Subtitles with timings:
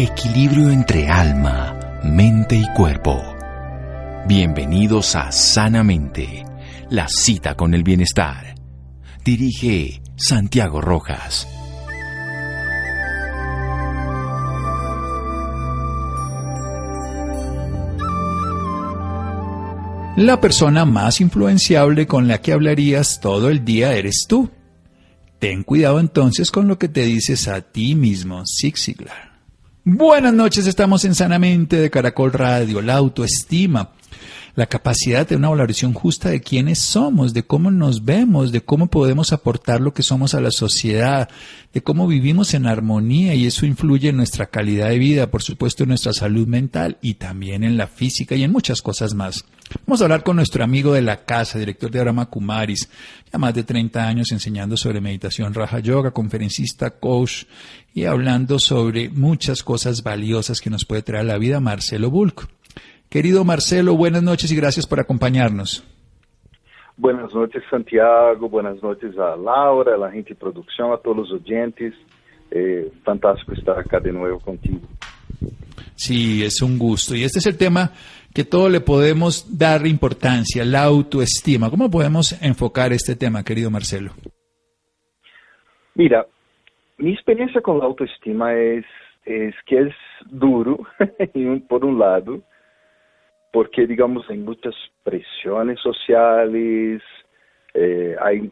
[0.00, 3.20] Equilibrio entre alma, mente y cuerpo.
[4.28, 6.44] Bienvenidos a Sanamente,
[6.88, 8.54] la cita con el bienestar.
[9.24, 11.48] Dirige Santiago Rojas.
[20.14, 24.48] La persona más influenciable con la que hablarías todo el día eres tú.
[25.40, 29.27] Ten cuidado entonces con lo que te dices a ti mismo, Zig Ziglar.
[29.90, 33.88] Buenas noches, estamos en Sanamente de Caracol Radio, la autoestima,
[34.58, 38.88] la capacidad de una valoración justa de quiénes somos, de cómo nos vemos, de cómo
[38.88, 41.28] podemos aportar lo que somos a la sociedad,
[41.72, 45.84] de cómo vivimos en armonía y eso influye en nuestra calidad de vida, por supuesto
[45.84, 49.44] en nuestra salud mental y también en la física y en muchas cosas más.
[49.86, 52.88] Vamos a hablar con nuestro amigo de la casa, director de Arama Kumaris,
[53.32, 57.44] ya más de 30 años enseñando sobre meditación Raja Yoga, conferencista, coach
[57.94, 62.57] y hablando sobre muchas cosas valiosas que nos puede traer la vida, Marcelo Bulk.
[63.10, 65.82] Querido Marcelo, buenas noches y gracias por acompañarnos.
[66.98, 68.48] Buenas noches, Santiago.
[68.48, 71.94] Buenas noches a Laura, a la gente de producción, a todos los oyentes.
[72.50, 74.80] Eh, fantástico estar acá de nuevo contigo.
[75.94, 77.14] Sí, es un gusto.
[77.14, 77.92] Y este es el tema
[78.34, 81.70] que todo le podemos dar importancia, la autoestima.
[81.70, 84.12] ¿Cómo podemos enfocar este tema, querido Marcelo?
[85.94, 86.26] Mira,
[86.98, 88.84] mi experiencia con la autoestima es,
[89.24, 89.94] es que es
[90.30, 90.78] duro,
[91.68, 92.42] por un lado,
[93.52, 97.02] porque, digamos, hay muchas presiones sociales,
[97.74, 98.50] eh, hay,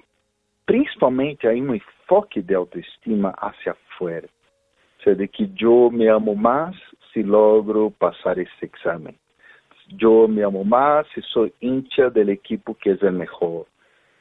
[0.64, 4.28] principalmente hay un enfoque de autoestima hacia afuera.
[4.98, 6.74] O sea, de que yo me amo más
[7.12, 9.16] si logro pasar ese examen.
[9.88, 13.66] Yo me amo más si soy hincha del equipo que es el mejor.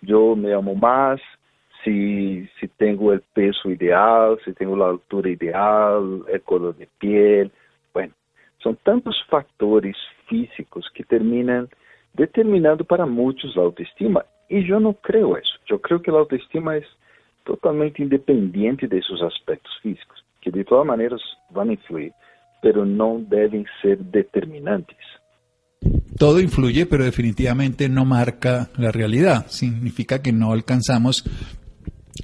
[0.01, 1.19] Yo me amo más
[1.83, 7.51] si, si tengo el peso ideal, si tengo la altura ideal, el color de piel.
[8.65, 9.95] Son tantos factores
[10.27, 11.69] físicos que terminan
[12.15, 14.25] determinando para muchos la autoestima.
[14.49, 15.53] Y yo no creo eso.
[15.69, 16.85] Yo creo que la autoestima es
[17.43, 22.11] totalmente independiente de esos aspectos físicos, que de todas maneras van a influir,
[22.59, 24.97] pero no deben ser determinantes.
[26.17, 29.45] Todo influye, pero definitivamente no marca la realidad.
[29.47, 31.23] Significa que no alcanzamos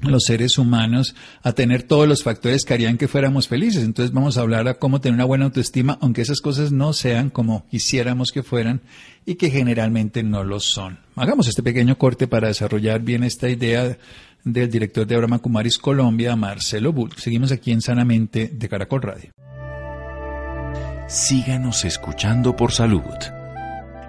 [0.02, 3.84] los seres humanos a tener todos los factores que harían que fuéramos felices.
[3.84, 7.30] Entonces vamos a hablar a cómo tener una buena autoestima, aunque esas cosas no sean
[7.30, 8.82] como quisiéramos que fueran
[9.26, 11.00] y que generalmente no lo son.
[11.16, 13.98] Hagamos este pequeño corte para desarrollar bien esta idea
[14.44, 17.12] del director de Abraham Kumaris Colombia, Marcelo Bull.
[17.18, 19.32] Seguimos aquí en Sanamente de Caracol Radio.
[21.08, 23.02] Síganos escuchando por salud.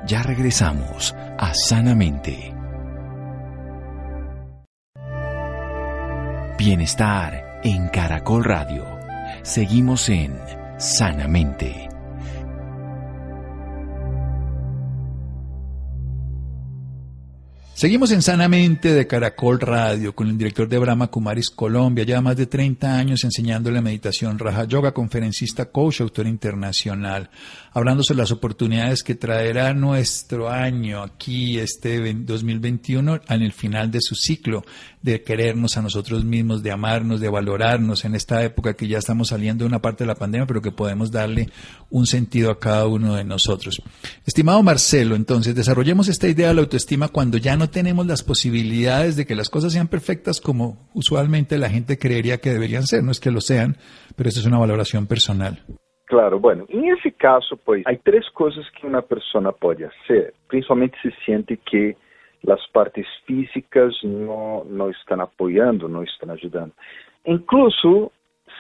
[0.07, 2.62] Ya regresamos a Sanamente.
[6.65, 8.87] Bienestar en Caracol Radio.
[9.43, 10.39] Seguimos en
[10.79, 11.89] Sanamente.
[17.83, 22.37] Seguimos en Sanamente de Caracol Radio con el director de Brahma Kumaris Colombia, ya más
[22.37, 27.29] de 30 años enseñando la meditación Raja Yoga, conferencista, coach, autor internacional,
[27.73, 33.99] hablando sobre las oportunidades que traerá nuestro año aquí, este 2021, en el final de
[34.01, 34.63] su ciclo
[35.03, 39.29] de querernos a nosotros mismos, de amarnos, de valorarnos en esta época que ya estamos
[39.29, 41.49] saliendo de una parte de la pandemia, pero que podemos darle
[41.91, 43.83] un sentido a cada uno de nosotros.
[44.27, 49.17] Estimado Marcelo, entonces desarrollemos esta idea de la autoestima cuando ya no tenemos las posibilidades
[49.17, 53.03] de que las cosas sean perfectas como usualmente la gente creería que deberían ser.
[53.03, 53.77] No es que lo sean,
[54.17, 55.63] pero esa es una valoración personal.
[56.13, 60.99] Claro, bueno, en ese caso, pues, hay tres cosas que una persona puede hacer, principalmente
[61.03, 61.97] si siente que
[62.43, 66.75] las partes físicas no, no están apoyando, no están ayudando.
[67.25, 68.13] Incluso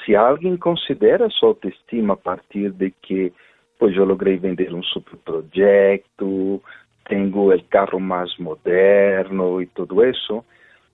[0.05, 3.33] si alguien considera su autoestima a partir de que
[3.79, 6.61] pues yo logré vender un superproyecto,
[7.09, 10.45] tengo el carro más moderno y todo eso,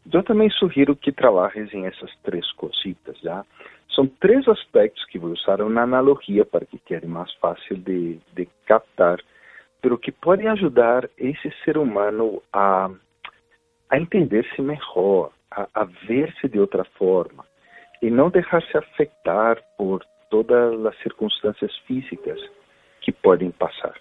[0.06, 3.44] yo también sugiero que trabajes en esas tres cositas, ¿ya?
[3.88, 8.18] Son tres aspectos que voy a usar una analogía para que quede más fácil de,
[8.34, 9.22] de captar,
[9.80, 12.88] pero que pueden ayudar ese ser humano a,
[13.88, 17.44] a entenderse mejor, a, a verse de otra forma
[18.00, 22.38] y no dejarse afectar por todas las circunstancias físicas
[23.04, 23.94] que pueden pasar.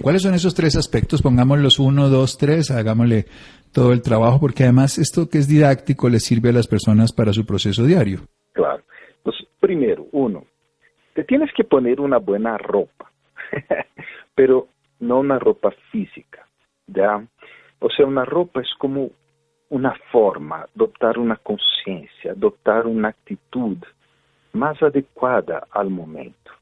[0.00, 1.20] ¿Cuáles son esos tres aspectos?
[1.20, 3.26] Pongámoslos uno, dos, tres, hagámosle
[3.74, 7.32] todo el trabajo, porque además esto que es didáctico le sirve a las personas para
[7.32, 8.20] su proceso diario.
[8.52, 8.82] Claro.
[9.18, 10.46] Entonces, primero, uno,
[11.14, 13.12] te tienes que poner una buena ropa,
[14.34, 14.68] pero
[15.02, 16.46] no una ropa física,
[16.86, 17.26] ¿ya?
[17.80, 19.10] O sea, una ropa es como
[19.68, 23.76] una forma, adoptar una conciencia, adoptar una actitud
[24.52, 26.52] más adecuada al momento.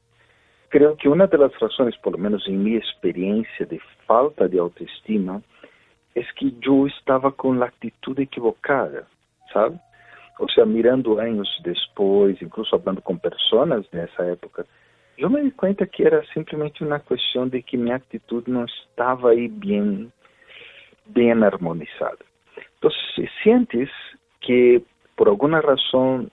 [0.69, 4.57] Creo que una de las razones, por lo menos en mi experiencia de falta de
[4.57, 5.41] autoestima,
[6.15, 9.07] es que yo estaba con la actitud equivocada,
[9.53, 9.77] ¿sabe?
[10.39, 14.65] O sea, mirando años después, incluso hablando con personas de esa época,
[15.21, 19.29] yo me di cuenta que era simplemente una cuestión de que mi actitud no estaba
[19.29, 20.11] ahí bien,
[21.05, 22.17] bien armonizada.
[22.73, 23.87] Entonces, si sientes
[24.39, 24.81] que
[25.15, 26.31] por alguna razón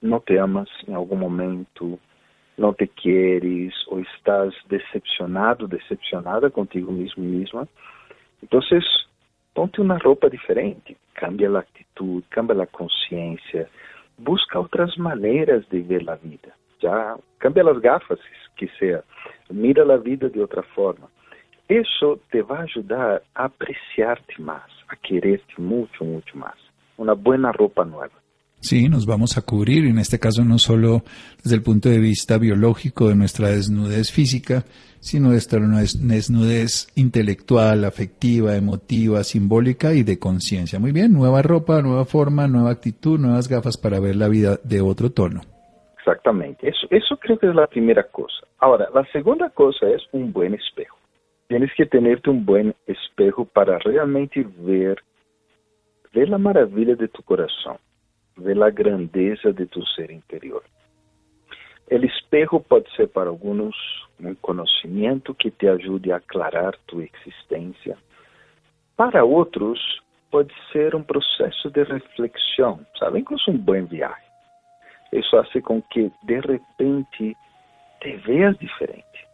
[0.00, 1.98] no te amas en algún momento,
[2.56, 7.66] no te quieres o estás decepcionado, decepcionada contigo mismo misma,
[8.40, 8.84] entonces
[9.52, 13.68] ponte una ropa diferente, cambia la actitud, cambia la conciencia,
[14.16, 18.18] busca otras maneras de ver la vida, ya cambia las gafas
[18.56, 19.02] que sea,
[19.50, 21.08] mira la vida de otra forma.
[21.68, 26.54] Eso te va a ayudar a apreciarte más, a quererte mucho, mucho más.
[26.96, 28.14] Una buena ropa nueva.
[28.60, 31.04] Sí, nos vamos a cubrir, en este caso no solo
[31.42, 34.64] desde el punto de vista biológico de nuestra desnudez física,
[34.98, 40.80] sino de nuestra desnudez intelectual, afectiva, emotiva, simbólica y de conciencia.
[40.80, 44.80] Muy bien, nueva ropa, nueva forma, nueva actitud, nuevas gafas para ver la vida de
[44.80, 45.42] otro tono.
[46.08, 48.46] Exactamente, eso, eso creo que es la primera cosa.
[48.58, 50.96] Ahora, la segunda cosa es un buen espejo.
[51.48, 55.02] Tienes que tenerte un buen espejo para realmente ver,
[56.12, 57.78] ver la maravilla de tu corazón
[58.38, 60.62] ver la grandeza de tu ser interior.
[61.88, 63.74] El espejo pode ser para alguns
[64.20, 67.96] um conhecimento que te ajude a aclarar tu existência.
[68.96, 69.78] Para outros,
[70.30, 73.20] pode ser um processo de reflexão, sabe?
[73.20, 74.27] Incluso um bom viagem.
[75.12, 77.36] Isso faz com que, de repente,
[78.00, 79.26] te veas diferente.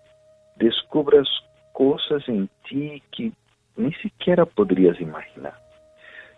[0.57, 1.29] Descubras
[1.73, 3.33] coisas em ti que
[3.77, 5.59] nem sequer poderias imaginar.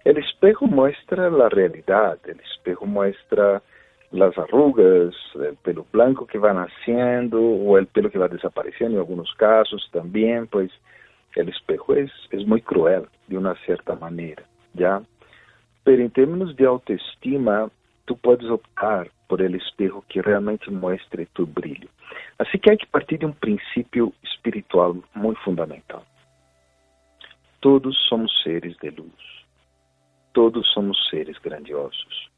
[0.05, 3.61] El espejo muestra la realidad, el espejo muestra
[4.13, 9.01] las arrugas, el pelo blanco que va naciendo o el pelo que va desapareciendo en
[9.01, 10.71] algunos casos también, pues
[11.35, 14.45] el espejo es, es muy cruel de una cierta manera,
[14.75, 15.03] ¿ya?
[15.85, 17.69] Pero en términos de autoestima,
[18.07, 21.89] tú puedes optar por el espejo que realmente muestre tu brillo.
[22.39, 26.03] Así que hay que partir de un principio espiritual muy fundamental.
[27.61, 29.37] Todos somos seres de luz
[30.37, 32.31] todos somos seres grandiosos.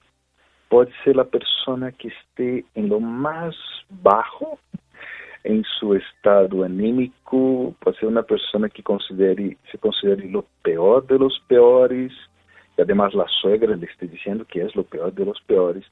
[0.68, 3.56] Pode ser a pessoa que esteja em lo mais
[3.90, 4.56] baixo
[5.44, 11.18] em seu estado anímico, pode ser uma pessoa que considere, se considere lo peor de
[11.18, 12.12] los peores,
[12.78, 15.84] e además la suegra le esté dizendo que é lo peor de los peores.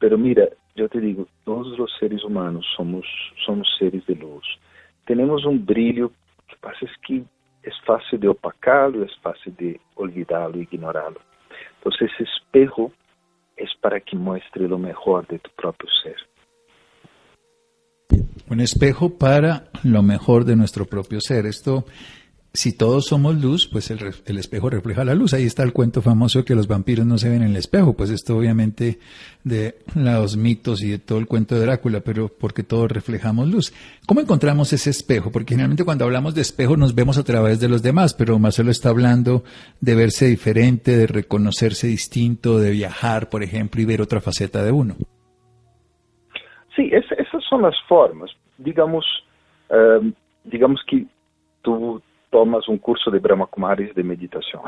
[0.00, 3.06] Pero mira, eu te digo, todos os seres humanos somos,
[3.44, 4.46] somos seres de luz.
[5.04, 6.10] Temos um brilho
[6.48, 7.22] que passa es que
[7.62, 11.20] é fácil de opacá-lo, é fácil de olvidá-lo, ignorá-lo.
[11.76, 12.90] Entonces ese espejo
[13.58, 16.16] es para que muestre lo mejor de tu propio ser.
[18.50, 21.44] Un espejo para lo mejor de nuestro propio ser.
[21.44, 21.84] Esto
[22.52, 25.34] si todos somos luz, pues el, espejo refleja la luz.
[25.34, 27.94] Ahí está el cuento famoso que los vampiros no se ven en el espejo.
[27.94, 28.98] Pues esto obviamente
[29.44, 33.72] de los mitos y de todo el cuento de Drácula, pero porque todos reflejamos luz.
[34.04, 35.30] ¿Cómo encontramos ese espejo?
[35.30, 38.72] Porque generalmente cuando hablamos de espejo nos vemos a través de los demás, pero Marcelo
[38.72, 39.44] está hablando
[39.80, 44.72] de verse diferente, de reconocerse distinto, de viajar, por ejemplo, y ver otra faceta de
[44.72, 44.96] uno.
[46.74, 48.30] Sí, esas son las formas.
[48.58, 49.04] Digamos,
[49.70, 50.12] eh,
[50.44, 51.06] digamos que
[51.62, 54.62] tú tomas um curso de Brahma Kumaris de meditação.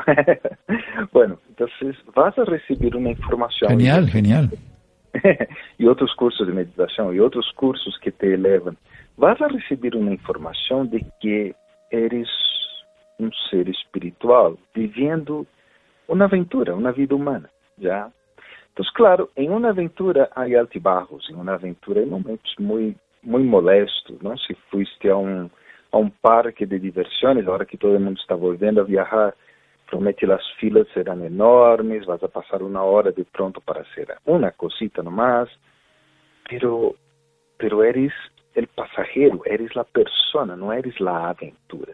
[1.11, 1.67] bueno, então
[2.15, 3.69] vas a receber uma informação.
[3.69, 4.43] Genial, genial.
[5.79, 8.75] e outros cursos de meditação e outros cursos que te elevam.
[9.17, 11.55] Vas a receber uma informação de que
[11.91, 12.29] eres
[13.19, 15.47] um ser espiritual vivendo
[16.07, 18.11] uma aventura, uma vida humana, já.
[18.73, 24.19] Então, claro, em uma aventura há altibajos, em uma aventura há momentos muito, muito molestos,
[24.21, 24.35] não?
[24.37, 25.49] Se fuiste a um
[25.93, 29.35] a um parque de diversões, agora que todo mundo está voltando a viajar,
[29.85, 34.51] promete as filas serão enormes, vas a passar uma hora de pronto para hacer uma
[34.51, 35.47] cosita nomás,
[36.49, 36.95] pero,
[37.59, 38.11] pero eres
[38.55, 41.93] el pasajero, eres la persona, no eres la aventura,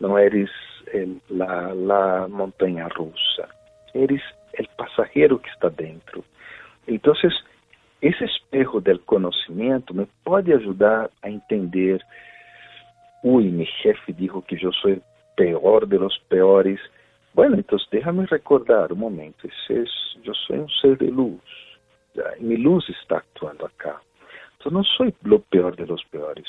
[0.00, 0.50] no eres
[0.92, 2.88] el, la, la montaña
[3.94, 6.22] eres el pasajero que está dentro.
[6.86, 7.32] Entonces,
[8.02, 12.02] esse espejo del conhecimento me pode ajudar a entender
[13.22, 15.02] uy, mi jefe dijo que yo soy
[15.36, 16.80] peor de los peores.
[17.34, 19.90] Bueno, entonces déjame recordar un momento, ese es,
[20.22, 21.40] yo soy un ser de luz,
[22.14, 22.24] ¿ya?
[22.38, 24.00] y mi luz está actuando acá.
[24.52, 26.46] Entonces no soy lo peor de los peores,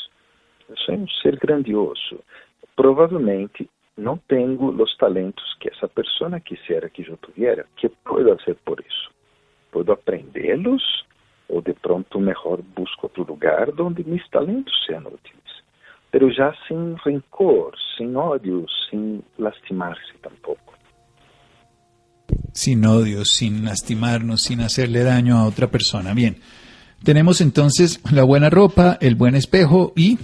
[0.68, 2.24] yo soy un ser grandioso.
[2.76, 7.66] Provavelmente não tenho os talentos que essa pessoa quisiera que eu tuviera.
[7.76, 9.12] que puedo hacer por isso?
[9.72, 11.06] Puedo aprendê-los
[11.48, 15.51] ou o de pronto mejor busco otro lugar donde mis talentos sean útiles,
[16.12, 20.74] pero ya sin rencor, sin odio, sin lastimarse tampoco.
[22.54, 26.14] Sin odio, sin lastimarnos, sin hacerle daño a otra persona.
[26.14, 26.36] Bien,
[27.04, 30.20] tenemos entonces la buena ropa, el buen espejo y...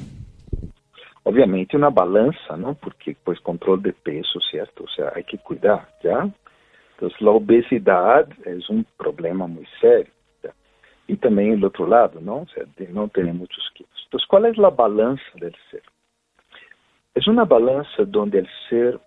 [1.24, 2.74] Obviamente una balanza, ¿no?
[2.76, 4.84] Porque pues control de peso, ¿cierto?
[4.84, 6.30] O sea, hay que cuidar, ¿ya?
[6.94, 10.12] Entonces la obesidad es un problema muy serio.
[11.08, 12.40] Y también el otro lado, ¿no?
[12.40, 13.97] O sea, de no tener muchos kilos.
[14.08, 15.84] Entonces, ¿cuál es la balanza del ser?
[17.14, 18.98] Es una balanza donde el ser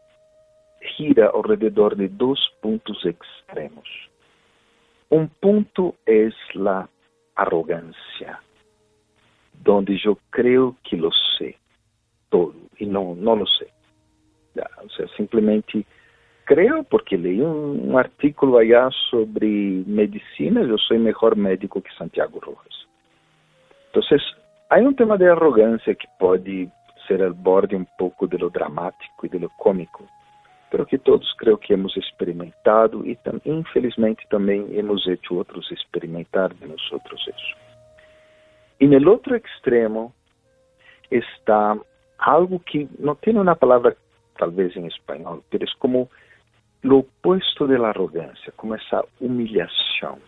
[0.95, 3.88] gira alrededor de dos puntos extremos.
[5.09, 6.87] Un punto es la
[7.35, 8.42] arrogancia,
[9.64, 11.57] donde yo creo que lo sé
[12.28, 13.69] todo y no, no lo sé.
[14.54, 15.87] Ya, o sea, simplemente
[16.45, 19.47] creo porque leí un, un, artículo allá sobre
[19.87, 22.87] medicina, yo soy mejor médico que Santiago Rojas.
[23.87, 24.21] Entonces,
[24.70, 26.68] hay un tema de arrogancia que puede
[27.08, 30.06] ser al borde un poco de lo dramático y de lo cómico,
[30.70, 36.54] pero que todos creo que hemos experimentado y tam, infelizmente también hemos hecho otros experimentar
[36.54, 37.56] de nosotros eso.
[38.78, 40.14] Y en el otro extremo
[41.10, 41.76] está
[42.18, 43.96] algo que no tiene una palabra
[44.38, 46.08] tal vez en español, pero es como
[46.82, 50.20] lo opuesto de la arrogancia, como esa humillación,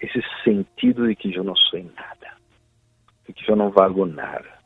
[0.00, 2.36] ese sentido de que yo no soy nada,
[3.32, 4.60] de que yo no valgo nada,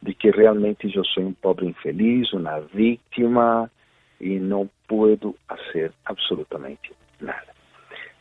[0.00, 3.70] de que realmente yo soy un pobre infeliz, una víctima
[4.18, 6.90] y no puedo hacer absolutamente
[7.20, 7.52] nada.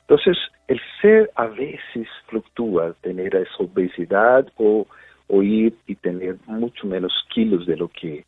[0.01, 4.85] Entonces, el ser a veces fluctúa, tener esa obesidad o,
[5.27, 8.25] o ir y tener mucho menos kilos de lo que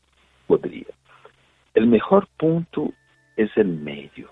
[0.48, 0.88] podría.
[1.74, 2.93] El mejor punto
[3.36, 4.29] es el medio.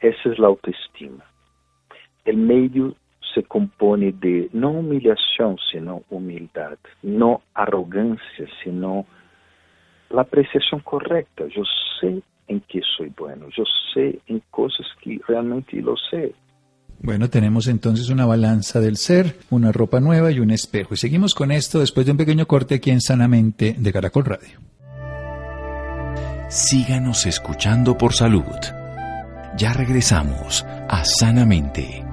[0.00, 1.24] Esa es la autoestima.
[2.24, 2.96] El medio
[3.34, 9.06] se compone de no humillación, sino humildad, no arrogancia, sino
[10.10, 11.44] la apreciación correcta.
[11.54, 11.62] Yo
[12.00, 16.34] sé en qué soy bueno, yo sé en cosas que realmente lo sé.
[17.02, 20.92] Bueno, tenemos entonces una balanza del ser, una ropa nueva y un espejo.
[20.92, 24.60] Y seguimos con esto después de un pequeño corte aquí en Sanamente de Caracol Radio.
[26.50, 28.42] Síganos escuchando por salud.
[29.56, 32.09] Ya regresamos a Sanamente.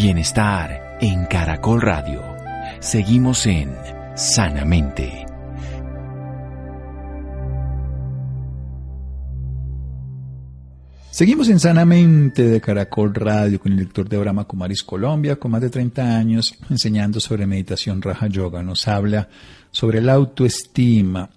[0.00, 2.22] Bienestar en Caracol Radio.
[2.78, 3.74] Seguimos en
[4.14, 5.26] Sanamente.
[11.10, 15.62] Seguimos en Sanamente de Caracol Radio con el director de Brahma Kumaris Colombia, con más
[15.62, 18.62] de 30 años enseñando sobre meditación Raja Yoga.
[18.62, 19.28] Nos habla
[19.72, 21.28] sobre la autoestima.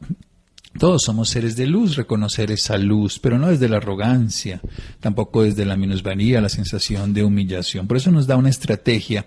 [0.77, 4.61] Todos somos seres de luz, reconocer esa luz, pero no desde la arrogancia,
[4.99, 7.87] tampoco desde la minusvalía, la sensación de humillación.
[7.87, 9.25] Por eso nos da una estrategia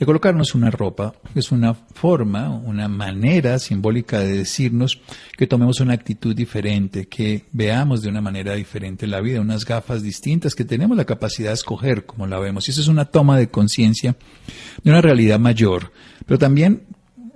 [0.00, 4.98] de colocarnos una ropa, que es una forma, una manera simbólica de decirnos
[5.36, 10.02] que tomemos una actitud diferente, que veamos de una manera diferente la vida, unas gafas
[10.02, 12.66] distintas, que tenemos la capacidad de escoger como la vemos.
[12.66, 14.16] Y eso es una toma de conciencia
[14.82, 15.92] de una realidad mayor,
[16.26, 16.82] pero también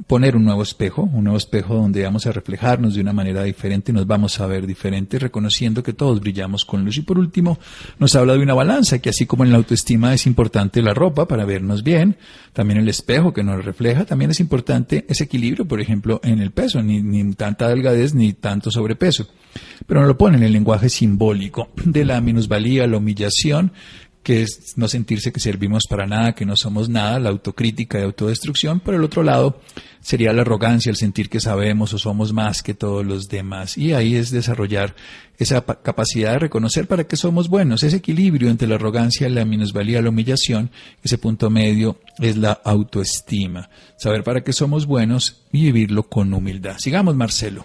[0.07, 3.93] poner un nuevo espejo, un nuevo espejo donde vamos a reflejarnos de una manera diferente,
[3.93, 6.99] nos vamos a ver diferente, reconociendo que todos brillamos con luz.
[6.99, 7.59] Y por último,
[7.99, 11.27] nos habla de una balanza, que así como en la autoestima es importante la ropa
[11.27, 12.17] para vernos bien,
[12.53, 16.51] también el espejo que nos refleja, también es importante ese equilibrio, por ejemplo, en el
[16.51, 19.29] peso, ni, ni tanta delgadez ni tanto sobrepeso.
[19.87, 23.73] Pero nos lo pone en el lenguaje simbólico de la minusvalía, la humillación,
[24.25, 28.03] que es no sentirse que servimos para nada, que no somos nada, la autocrítica y
[28.03, 28.81] autodestrucción.
[28.81, 29.61] Por el otro lado,
[30.01, 33.77] sería la arrogancia, el sentir que sabemos o somos más que todos los demás.
[33.77, 34.95] Y ahí es desarrollar
[35.39, 40.01] esa capacidad de reconocer para qué somos buenos, ese equilibrio entre la arrogancia, la minusvalía,
[40.01, 40.71] la humillación,
[41.03, 43.69] ese punto medio es la autoestima.
[43.97, 46.77] Saber para qué somos buenos y vivirlo con humildad.
[46.79, 47.63] Sigamos, Marcelo.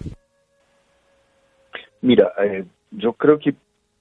[2.02, 3.56] Mira, eh, yo creo que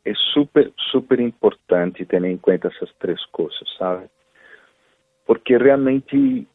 [0.08, 4.06] é super, super importante ter em conta essas três coisas, sabe?
[5.26, 6.46] Porque realmente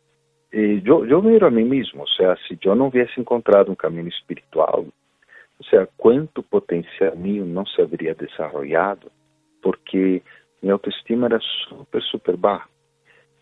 [0.52, 3.76] eh, eu, eu vejo a mim mesmo, ou seja, se eu não tivesse encontrado um
[3.76, 4.86] caminho espiritual,
[5.60, 9.12] ou seja, quanto potencial meu não se haveria desenvolvido,
[9.62, 10.22] porque
[10.62, 12.68] minha autoestima era super, super baixa.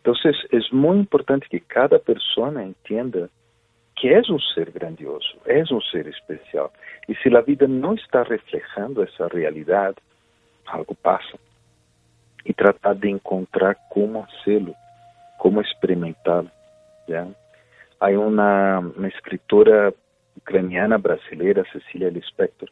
[0.01, 3.29] Então, é muito importante que cada pessoa entenda
[4.01, 6.73] que és um ser grandioso, és um ser especial.
[7.07, 9.97] E se a vida não está reflejando essa realidade,
[10.65, 11.37] algo passa.
[12.43, 14.73] E tratar de encontrar como hacerlo,
[15.37, 16.49] como experimentá-lo.
[17.99, 19.93] Há uma, uma escritora
[20.35, 22.69] ucraniana brasileira, Cecília Lispector,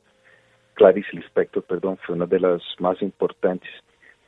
[0.74, 3.70] Clarice Lispector, perdão, foi uma das mais importantes.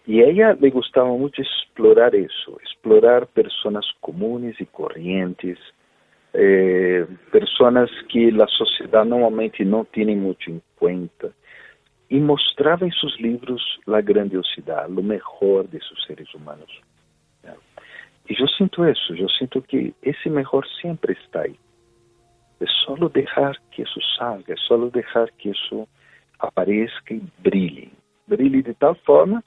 [0.06, 5.60] y a ella le gustaba mucho explorar eso, explorar personas comunes y corrientes,
[6.34, 11.28] eh, personas que la sociedad normalmente no tiene mucho en cuenta,
[12.12, 16.70] y mostraba en sus libros la grandiosidad, lo mejor de sus seres humanos.
[18.28, 21.58] Y yo siento eso, yo siento que ese mejor siempre está ahí.
[22.60, 25.88] Es solo dejar que eso salga, es solo dejar que eso
[26.40, 27.92] aparezca y brille.
[28.28, 29.42] Brille de tal forma,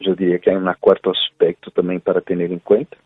[0.00, 2.96] yo diría que hay un cuarto aspecto también para tener en cuenta,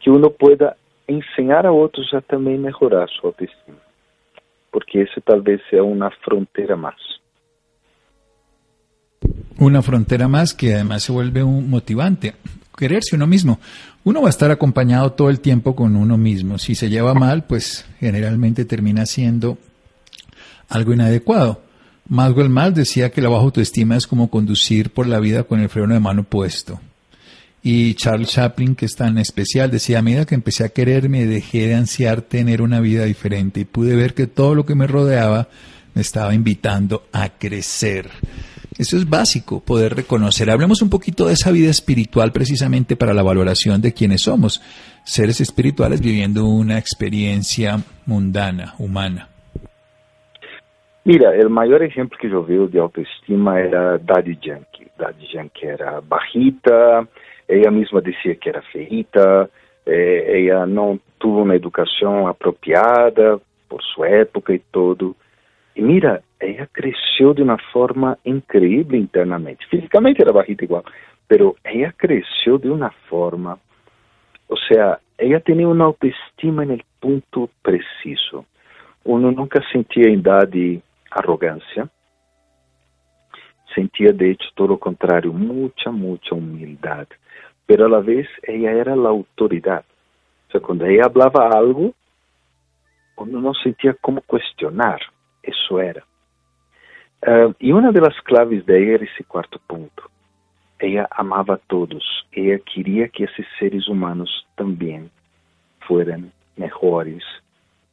[0.00, 3.78] que uno pueda enseñar a otros a también mejorar su autoestima.
[4.70, 6.96] Porque ese tal vez sea una frontera más.
[9.58, 12.34] Una frontera más que además se vuelve un motivante.
[12.76, 13.60] Quererse uno mismo.
[14.02, 16.58] Uno va a estar acompañado todo el tiempo con uno mismo.
[16.58, 19.58] Si se lleva mal, pues generalmente termina siendo
[20.68, 21.62] algo inadecuado.
[22.08, 25.68] Maxwell Mal decía que la baja autoestima es como conducir por la vida con el
[25.68, 26.80] freno de mano puesto.
[27.66, 31.68] Y Charles Chaplin, que es tan especial, decía, a medida que empecé a quererme, dejé
[31.68, 35.48] de ansiar tener una vida diferente y pude ver que todo lo que me rodeaba
[35.94, 38.10] me estaba invitando a crecer.
[38.76, 40.50] Eso es básico, poder reconocer.
[40.50, 44.60] Hablemos un poquito de esa vida espiritual precisamente para la valoración de quiénes somos,
[45.02, 49.30] seres espirituales viviendo una experiencia mundana, humana.
[51.04, 54.86] Mira, el mayor ejemplo que yo veo de autoestima era Daddy Yankee.
[54.98, 57.06] Daddy Yankee era bajita,
[57.48, 59.48] ella misma decía que era feita,
[59.86, 65.14] eh, ella no tuvo una educación apropiada por su época y todo.
[65.74, 69.64] Y mira, ella creció de una forma increíble internamente.
[69.68, 70.84] Físicamente era bajita igual,
[71.26, 73.58] pero ella creció de una forma,
[74.48, 78.44] o sea, ella tenía una autoestima en el punto preciso.
[79.04, 81.88] Uno nunca sentía en Daddy arrogancia,
[83.74, 87.06] sentía de hecho todo lo contrario, mucha, mucha humildad,
[87.66, 89.84] pero a la vez ella era la autoridad.
[90.48, 91.92] O sea, cuando ella hablaba algo,
[93.16, 95.00] uno no sentía como cuestionar,
[95.42, 96.04] eso era.
[97.26, 100.02] Uh, y una de las claves de ella era ese cuarto punto.
[100.78, 105.10] Ella amaba a todos, ella quería que esos seres humanos también
[105.80, 107.22] fueran mejores,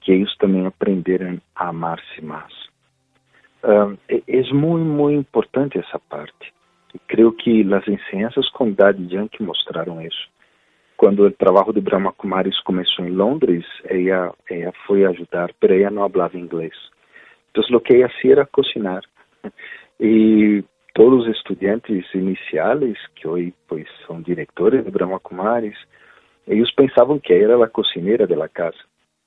[0.01, 2.51] que ellos también aprendieran a amarse más.
[3.63, 3.95] Uh,
[4.27, 6.51] es muy, muy importante esa parte.
[7.07, 10.29] Creo que las enseñanzas con Daddy Yankee mostraron eso.
[10.95, 15.73] Cuando el trabajo de Brahma Kumaris comenzó en Londres, ella, ella fue a ayudar, pero
[15.73, 16.73] ella no hablaba inglés.
[17.47, 19.03] Entonces lo que ella hacía era cocinar.
[19.97, 20.61] Y
[20.93, 25.77] todos los estudiantes iniciales, que hoy pues son directores de Brahma Kumaris,
[26.45, 28.79] ellos pensaban que ella era la cocinera de la casa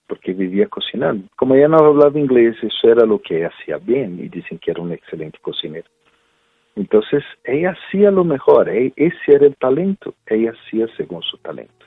[0.06, 1.26] porque vivía cocinando.
[1.36, 4.70] Como ella no hablaba inglés, eso era lo que ella hacía bien y dicen que
[4.70, 5.86] era un excelente cocinero.
[6.76, 11.86] Entonces, ella hacía lo mejor, e-, ese era el talento, ella hacía según su talento.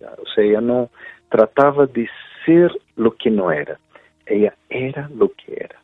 [0.00, 0.90] O sea, ella no
[1.28, 2.08] trataba de
[2.44, 3.78] ser lo que no era,
[4.26, 5.80] ella era lo que era.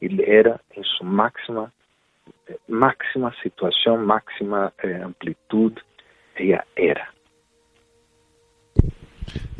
[0.00, 1.72] Y era en su máxima,
[2.68, 5.72] máxima situación, máxima eh, amplitud,
[6.36, 7.12] ella era.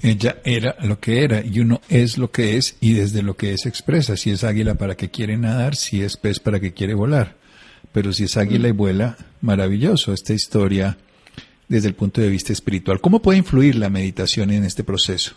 [0.01, 3.53] Ella era lo que era y uno es lo que es y desde lo que
[3.53, 4.17] es expresa.
[4.17, 7.38] Si es águila para que quiere nadar, si es pez para que quiere volar.
[7.99, 10.97] Pero si es águila y vuela, maravilloso esta historia
[11.69, 13.01] desde el punto de vista espiritual.
[13.01, 15.35] ¿Cómo puede influir la meditación en este proceso?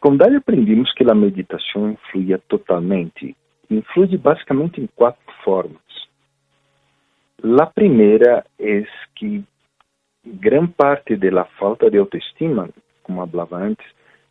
[0.00, 3.34] Con Dali aprendimos que la meditación influye totalmente.
[3.68, 5.82] Influye básicamente en cuatro formas.
[7.42, 9.42] La primera es que
[10.24, 12.70] gran parte de la falta de autoestima,
[13.02, 13.86] como hablaba antes,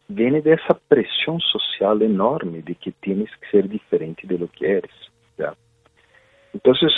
[0.08, 4.78] viene de esa presión social enorme de que tienes que ser diferente de lo que
[4.78, 4.92] eres.
[6.58, 6.92] Entonces,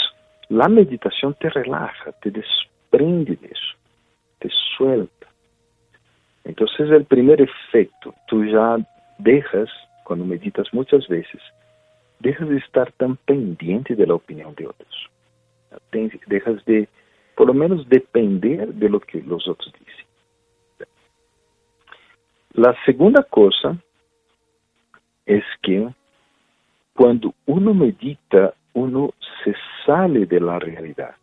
[0.48, 3.76] la meditación te relaja, te desprende de eso,
[4.40, 5.28] te suelta.
[6.46, 8.78] Entonces, el primer efecto, tú ya
[9.18, 9.70] dejas,
[10.06, 11.42] cuando meditas muchas veces,
[12.20, 15.10] dejas de estar tan pendiente de la opinión de otros.
[16.28, 16.88] Dejas de
[17.36, 20.06] por lo menos depender de lo que los otros dicen.
[22.54, 23.78] La segunda cosa
[25.26, 25.90] es que
[26.94, 29.54] cuando uno medita, uno se
[29.86, 31.16] sale de la realidad.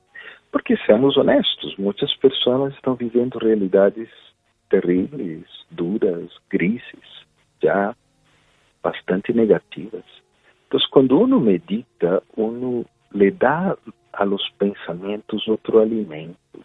[0.50, 4.08] Porque seamos honestos, muchas personas están viviendo realidades
[4.68, 7.04] terribles, duras, grises,
[7.60, 7.94] ya
[8.82, 10.04] bastante negativas.
[10.64, 13.76] Entonces, cuando uno medita, uno le da
[14.12, 16.60] a los pensamientos otro alimento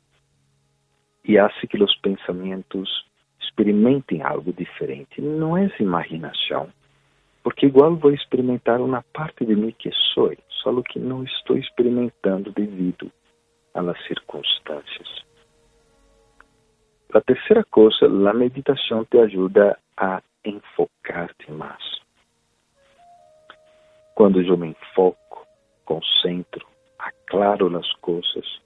[1.23, 3.05] y hace que los pensamientos
[3.39, 5.21] experimenten algo diferente.
[5.21, 6.73] No es imaginación,
[7.43, 11.57] porque igual voy a experimentar una parte de mí que soy, só que não estou
[11.57, 13.11] experimentando devido
[13.73, 15.23] às circunstâncias.
[17.13, 21.99] A terceira coisa, a meditação te ajuda a enfocar-te mais.
[24.15, 25.45] Quando eu me enfoco,
[25.83, 26.65] concentro,
[26.97, 28.61] aclaro as coisas,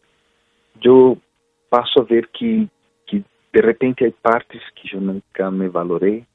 [0.83, 1.17] eu
[1.69, 2.69] passo a ver que,
[3.07, 6.25] que de repente há partes que eu nunca me valorei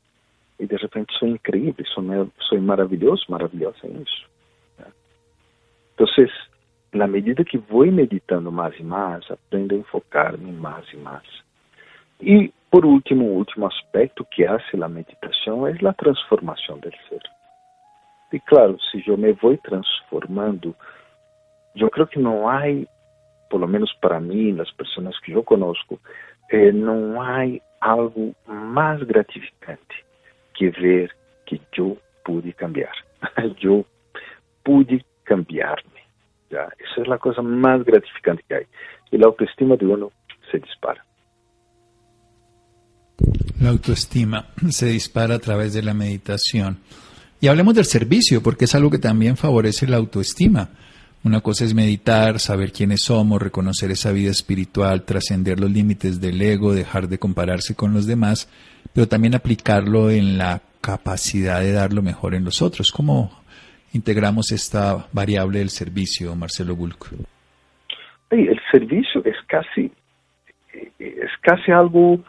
[0.59, 2.05] e de repente sou incrível, sou,
[2.41, 4.29] sou maravilhoso, maravilhosa em isso.
[6.01, 6.27] Então,
[6.95, 11.27] na medida que vou meditando mais e mais, aprendo a enfocar-me mais e mais.
[12.21, 17.21] E, por último, o último aspecto que hace a meditação é a transformação do ser.
[18.33, 20.75] E claro, se eu me vou transformando,
[21.77, 22.63] eu creio que não há,
[23.51, 26.01] pelo menos para mim, nas pessoas que eu conosco,
[26.51, 27.43] eh, não há
[27.81, 30.05] algo mais gratificante
[30.55, 31.15] que ver
[31.47, 32.95] que eu pude cambiar.
[33.63, 33.85] eu
[34.65, 36.01] pude cambiar-me.
[36.51, 38.61] Já, essa é a coisa mais gratificante que há.
[39.13, 40.11] E a autoestima de uno
[40.51, 41.05] se dispara.
[43.61, 46.79] La autoestima se dispara a través de la meditación.
[47.41, 50.71] Y hablemos del servicio, porque es algo que también favorece la autoestima.
[51.23, 56.41] Una cosa es meditar, saber quiénes somos, reconocer esa vida espiritual, trascender los límites del
[56.41, 58.49] ego, dejar de compararse con los demás,
[58.93, 62.91] pero también aplicarlo en la capacidad de dar lo mejor en los otros.
[62.91, 63.40] ¿Cómo
[63.93, 67.07] integramos esta variable del servicio, Marcelo Bulco?
[68.31, 69.91] El servicio es casi,
[70.99, 72.21] es casi algo,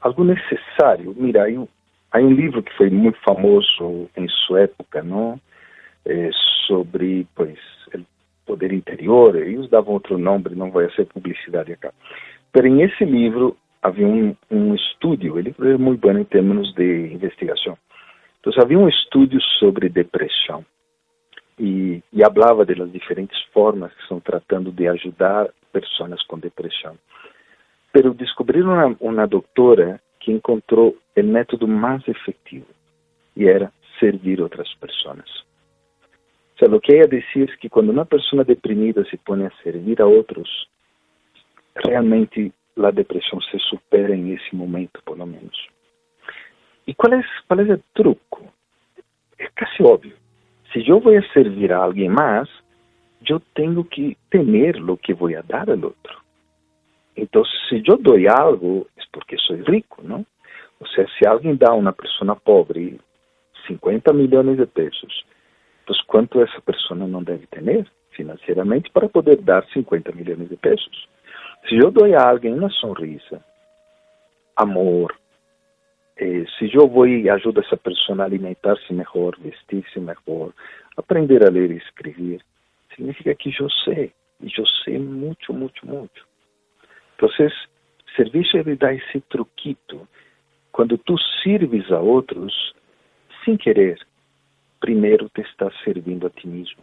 [0.00, 1.14] algo necesario.
[1.16, 1.68] Mira, hay un,
[2.10, 5.40] hay un libro que foi muito famoso em sua época, não?
[6.04, 6.30] É,
[6.66, 7.58] sobre, pois,
[7.94, 8.00] o
[8.46, 11.92] poder interior, eles davam outro nome, não vai ser publicidade acá.
[12.54, 17.12] Mas em esse livro havia um, um estudo, ele é muito bom em termos de
[17.12, 17.76] investigação.
[18.40, 20.64] Então havia um estudo sobre depressão
[21.58, 26.96] e, e falava das diferentes formas que estão tratando de ajudar pessoas com depressão.
[27.92, 32.66] Pero descobriram uma, uma doutora que encontrou o método mais efetivo
[33.36, 35.28] e era servir outras pessoas.
[36.54, 39.62] O sea, lo que ella decía es que cuando una persona deprimida se pone a
[39.62, 40.68] servir a otros,
[41.74, 45.56] realmente la depresión se supera en ese momento, por lo menos.
[46.86, 48.42] ¿Y cuál es, cuál es el truco?
[49.36, 50.14] Es casi obvio.
[50.72, 52.48] Si yo voy a servir a alguien más,
[53.22, 56.14] yo tengo que tener lo que voy a dar al otro.
[57.16, 60.24] Entonces, si yo doy algo, es porque soy rico, ¿no?
[60.80, 62.98] O sea, si alguien da a una persona pobre
[63.66, 65.24] 50 millones de pesos,
[65.86, 71.08] pues ¿cuánto esa persona no debe tener financieramente para poder dar 50 millones de pesos?
[71.68, 73.40] Si yo doy a alguien una sonrisa,
[74.54, 75.14] amor,
[76.18, 80.52] eh, si yo voy y ayudo a esa persona a alimentarse mejor, vestirse mejor,
[80.96, 82.42] aprender a leer y escribir,
[82.94, 86.24] significa que yo sé, y yo sé mucho, mucho, mucho.
[87.12, 87.52] Entonces,
[88.16, 90.08] servicio ele dá esse truquito.
[90.72, 92.74] Quando tu sirves a outros,
[93.44, 93.98] sem querer,
[94.80, 96.82] primeiro te está servindo a ti mesmo.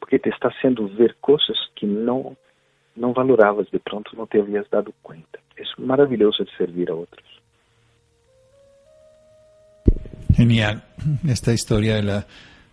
[0.00, 2.36] Porque te está haciendo ver coisas que não,
[2.96, 5.38] não valoravas, de pronto não te havias dado conta.
[5.56, 7.31] É maravilhoso de servir a outros.
[10.34, 10.84] Genial.
[11.26, 12.26] Esta historia de la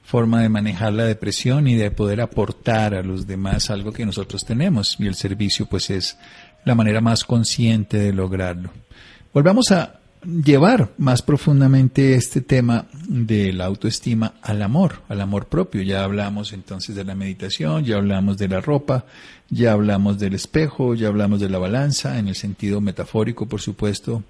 [0.03, 4.43] forma de manejar la depresión y de poder aportar a los demás algo que nosotros
[4.45, 4.95] tenemos.
[4.99, 6.17] Y el servicio pues es
[6.65, 8.71] la manera más consciente de lograrlo.
[9.33, 15.81] Volvamos a llevar más profundamente este tema de la autoestima al amor, al amor propio.
[15.81, 19.05] Ya hablamos entonces de la meditación, ya hablamos de la ropa,
[19.49, 24.23] ya hablamos del espejo, ya hablamos de la balanza, en el sentido metafórico, por supuesto,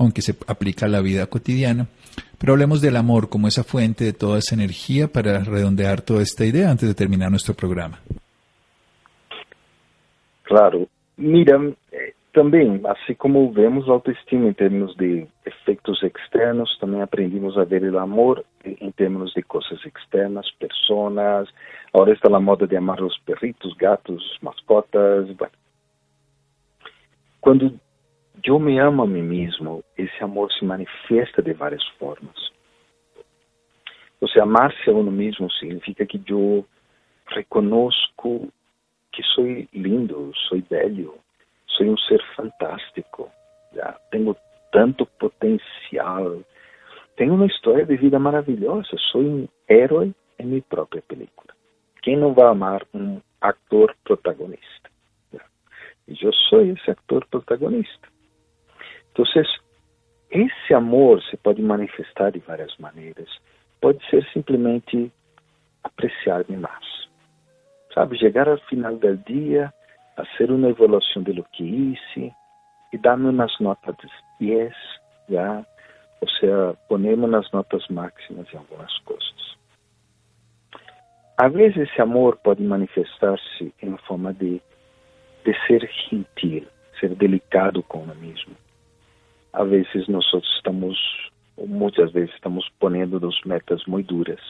[0.00, 1.86] aunque se aplica a la vida cotidiana.
[2.38, 6.44] Pero hablemos del amor como esa fuente de toda esa energía para redondear toda esta
[6.44, 8.00] idea antes de terminar nuestro programa.
[10.42, 10.88] Claro,
[11.20, 11.60] Mira,
[11.92, 17.64] eh, também, assim como vemos a autoestima em termos de efeitos externos, também aprendimos a
[17.64, 21.46] ver o amor em termos de coisas externas, pessoas.
[21.92, 25.26] Agora está a moda de amar os perritos, gatos, mascotas.
[25.36, 25.52] Bueno.
[27.38, 27.78] Quando
[28.44, 32.50] eu me amo a mim mesmo, esse amor se manifesta de várias formas.
[34.20, 36.64] Você amar-se a uno mesmo significa que eu
[37.26, 38.52] reconozco
[39.12, 41.14] que sou lindo, sou velho,
[41.66, 43.30] sou um ser fantástico,
[43.74, 44.36] já tenho
[44.72, 46.40] tanto potencial,
[47.16, 51.52] tenho uma história de vida maravilhosa, sou um herói em minha própria película.
[52.02, 54.90] Quem não vai amar um ator protagonista?
[56.08, 58.08] E eu sou esse ator protagonista.
[59.28, 59.42] Então,
[60.30, 63.28] esse amor se pode manifestar de várias maneiras.
[63.80, 65.12] Pode ser simplesmente
[65.82, 67.00] apreciar-me mais
[67.94, 69.72] sabe, chegar ao final do dia,
[70.16, 72.32] fazer uma evaluação de lo que hice
[72.92, 73.96] e dar-me umas notas
[74.40, 74.72] 10,
[75.28, 75.64] já,
[76.20, 79.56] ou seja, ponerme nas notas máximas em algumas coisas.
[81.38, 84.60] A vezes esse amor pode manifestar-se em forma de,
[85.44, 86.66] de ser gentil,
[86.98, 88.54] ser delicado com o mesmo.
[89.52, 90.24] A vezes nós
[90.56, 90.96] estamos,
[91.58, 94.40] muitas vezes estamos ponendo dos metas muito duras.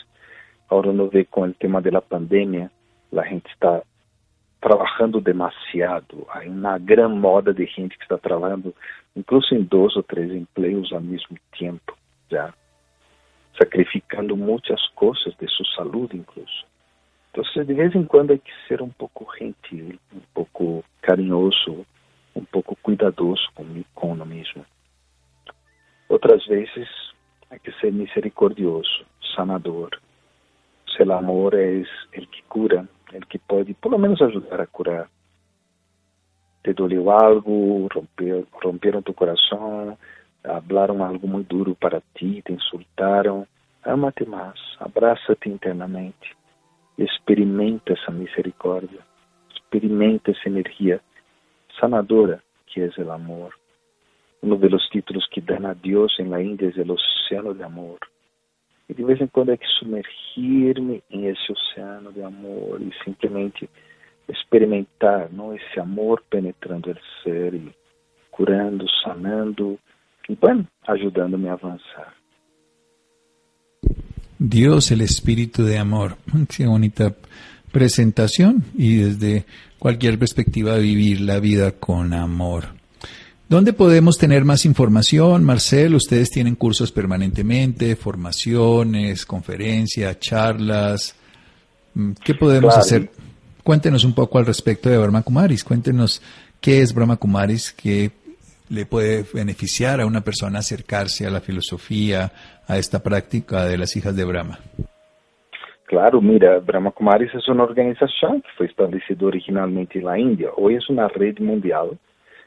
[0.68, 2.70] Agora não vê com o tema da pandemia,
[3.16, 3.82] a gente está
[4.60, 6.26] trabalhando demasiado.
[6.28, 8.74] Há uma grande moda de gente que está trabalhando,
[9.16, 11.96] incluso em dois ou três empregos ao mesmo tempo,
[12.30, 12.52] já
[13.58, 16.64] sacrificando muitas coisas de sua saúde, incluso.
[17.30, 21.86] Então, de vez em quando, há que ser um pouco gentil, um pouco carinhoso,
[22.34, 24.64] um pouco cuidadoso com o mesmo.
[26.22, 26.86] Outras vezes,
[27.50, 29.88] há que ser misericordioso, sanador.
[30.94, 31.82] Se o amor é
[32.14, 35.08] o que cura, el que pode, por menos, ajudar a curar.
[36.62, 39.96] Te doleu algo, romper, romperam tu coração,
[40.44, 43.46] hablaram algo muito duro para ti, te insultaram.
[43.82, 46.36] Ama-te mais, abraça-te internamente,
[46.98, 49.00] experimenta essa misericórdia,
[49.54, 51.00] experimenta essa energia
[51.80, 53.59] sanadora que é o amor.
[54.42, 57.98] Um dos títulos que dão a Deus em la Índia é o oceano de amor.
[58.88, 63.68] E de vez em quando é que sumergir-me em esse oceano de amor e simplesmente
[64.28, 67.70] experimentar não esse amor penetrando o ser e
[68.30, 69.78] curando, sanando
[70.28, 72.14] e, bueno, ajudando-me a avançar.
[74.38, 76.16] Dios, el espíritu de amor.
[76.48, 77.14] Qué bonita
[77.70, 79.44] presentación y desde
[79.78, 82.79] cualquier perspectiva vivir la vida con amor.
[83.50, 85.96] ¿Dónde podemos tener más información, Marcel?
[85.96, 91.18] Ustedes tienen cursos permanentemente, formaciones, conferencias, charlas.
[91.96, 93.10] Mm, ¿Qué podemos hacer?
[93.64, 95.64] Cuéntenos un poco al respecto de Brahma Kumaris.
[95.64, 96.22] Cuéntenos
[96.60, 98.12] qué es Brahma Kumaris, qué
[98.68, 102.30] le puede beneficiar a una persona acercarse a la filosofía,
[102.68, 104.60] a esta práctica de las hijas de Brahma.
[105.86, 110.50] Claro, mira, Brahma Kumaris es una organización que fue establecida originalmente en la India.
[110.56, 111.98] Hoy es una red mundial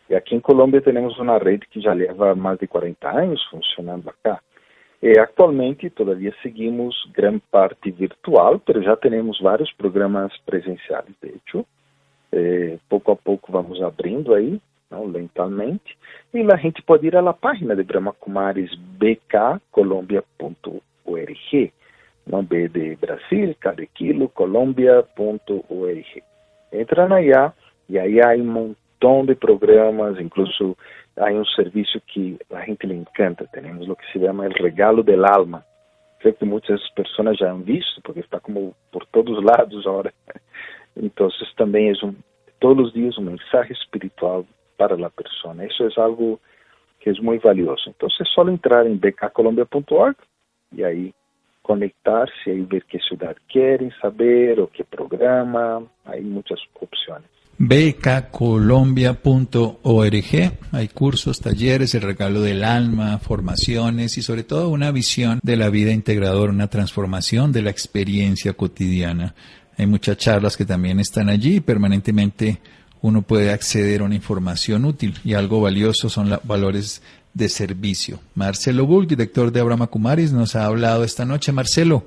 [0.09, 4.09] E aqui em Colômbia temos uma rede que já leva mais de 40 anos funcionando
[4.09, 4.39] acá.
[5.01, 11.65] E atualmente, todavia, seguimos grande parte virtual, mas já temos vários programas presenciais, de hecho.
[12.87, 15.97] Pouco a pouco vamos abrindo aí, não, lentamente.
[16.33, 21.73] E a gente pode ir à página de Brahma Kumaris, bkcolombia.org.
[22.25, 26.23] Não B de Brasil, K de Kilo, Colômbia.org.
[26.71, 27.51] Entra na IA
[27.89, 30.77] e aí há um montão de programas, incluso
[31.17, 35.03] hay un servicio que a gente le encanta, tenemos lo que se llama el regalo
[35.03, 35.63] del alma.
[36.19, 40.13] Creo que muchas personas ya han visto, porque está como por todos lados ahora.
[40.95, 42.23] Entonces también es un,
[42.59, 44.45] todos los días un mensaje espiritual
[44.77, 45.65] para la persona.
[45.65, 46.39] Eso es algo
[46.99, 47.89] que es muy valioso.
[47.89, 50.15] Entonces solo entrar en bkcolombia.org
[50.71, 51.13] y ahí
[51.61, 55.83] conectarse y ver qué ciudad quieren saber o qué programa.
[56.05, 60.57] Hay muchas opciones bkcolombia.org.
[60.71, 65.69] Hay cursos, talleres, el regalo del alma, formaciones y sobre todo una visión de la
[65.69, 69.35] vida integradora, una transformación de la experiencia cotidiana.
[69.77, 72.59] Hay muchas charlas que también están allí y permanentemente
[73.01, 77.01] uno puede acceder a una información útil y algo valioso son los valores
[77.33, 78.19] de servicio.
[78.35, 81.51] Marcelo Bull, director de Abraham Kumaris, nos ha hablado esta noche.
[81.51, 82.05] Marcelo,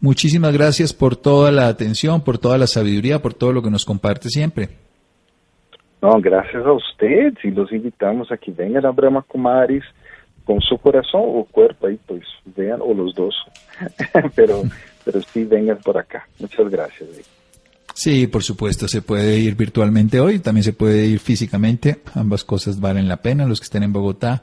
[0.00, 3.84] muchísimas gracias por toda la atención, por toda la sabiduría, por todo lo que nos
[3.84, 4.87] comparte siempre.
[6.00, 9.84] Não, graças a vocês e los invitamos a que venham a Brahma Kumaris
[10.44, 13.34] com seu coração ou corpo aí, pois venham, ou os dois,
[14.34, 14.62] pero,
[15.04, 16.24] pero sí vengan por acá.
[16.40, 17.08] Muchas gracias.
[17.94, 22.78] Sí, por supuesto, se puede ir virtualmente hoy, también se puede ir físicamente, ambas cosas
[22.78, 24.42] valen la pena, los que estén en Bogotá.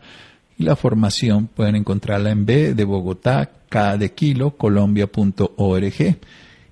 [0.58, 6.18] Y la formación pueden encontrarla en B de Bogotá, K de Kilo, colombia.org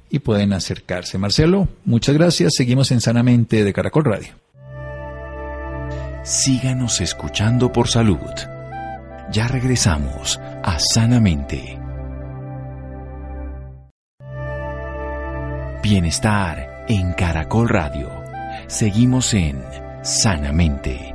[0.10, 1.18] y pueden acercarse.
[1.18, 2.54] Marcelo, muchas gracias.
[2.56, 4.43] Seguimos en Sanamente de Caracol Radio
[6.24, 8.32] síganos escuchando por salud.
[9.32, 11.80] Ya regresamos a Sanamente.
[15.84, 18.10] Bienestar en Caracol Radio.
[18.68, 19.62] Seguimos en
[20.02, 21.14] Sanamente.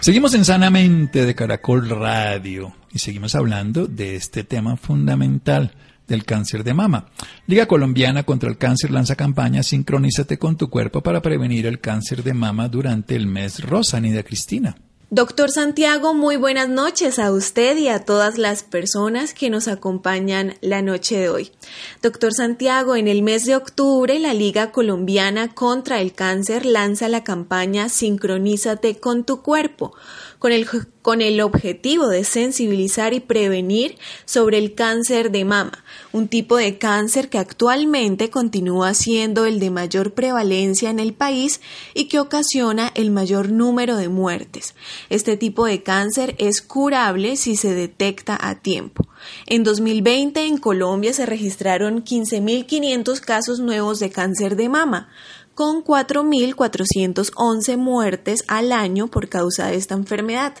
[0.00, 5.76] Seguimos en Sanamente de Caracol Radio y seguimos hablando de este tema fundamental
[6.12, 7.06] del cáncer de mama.
[7.46, 12.22] Liga Colombiana contra el Cáncer lanza campaña Sincronízate con tu cuerpo para prevenir el cáncer
[12.22, 14.76] de mama durante el mes rosa, Nida Cristina.
[15.14, 20.54] Doctor Santiago, muy buenas noches a usted y a todas las personas que nos acompañan
[20.62, 21.52] la noche de hoy.
[22.00, 27.24] Doctor Santiago, en el mes de octubre la Liga Colombiana contra el Cáncer lanza la
[27.24, 29.94] campaña Sincronízate con tu cuerpo
[30.42, 30.66] con el,
[31.02, 36.78] con el objetivo de sensibilizar y prevenir sobre el cáncer de mama, un tipo de
[36.78, 41.60] cáncer que actualmente continúa siendo el de mayor prevalencia en el país
[41.94, 44.74] y que ocasiona el mayor número de muertes.
[45.10, 49.06] Este tipo de cáncer es curable si se detecta a tiempo.
[49.46, 55.08] En 2020 en Colombia se registraron 15.500 casos nuevos de cáncer de mama,
[55.54, 60.54] con 4.411 muertes al año por causa de esta enfermedad.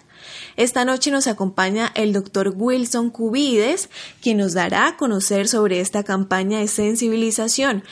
[0.56, 3.88] Esta noche nos acompaña el doctor Wilson Cubides,
[4.20, 7.82] quien nos dará a conocer sobre esta campaña de sensibilización.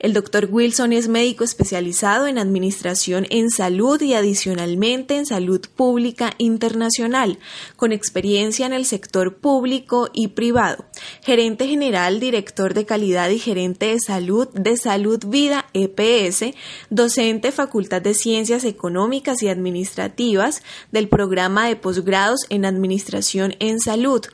[0.00, 6.34] El doctor Wilson es médico especializado en administración en salud y adicionalmente en salud pública
[6.38, 7.40] internacional,
[7.74, 10.84] con experiencia en el sector público y privado.
[11.24, 16.54] Gerente general, director de calidad y gerente de salud de Salud Vida EPS,
[16.90, 24.24] docente Facultad de Ciencias Económicas y Administrativas del programa de posgrados en Administración en Salud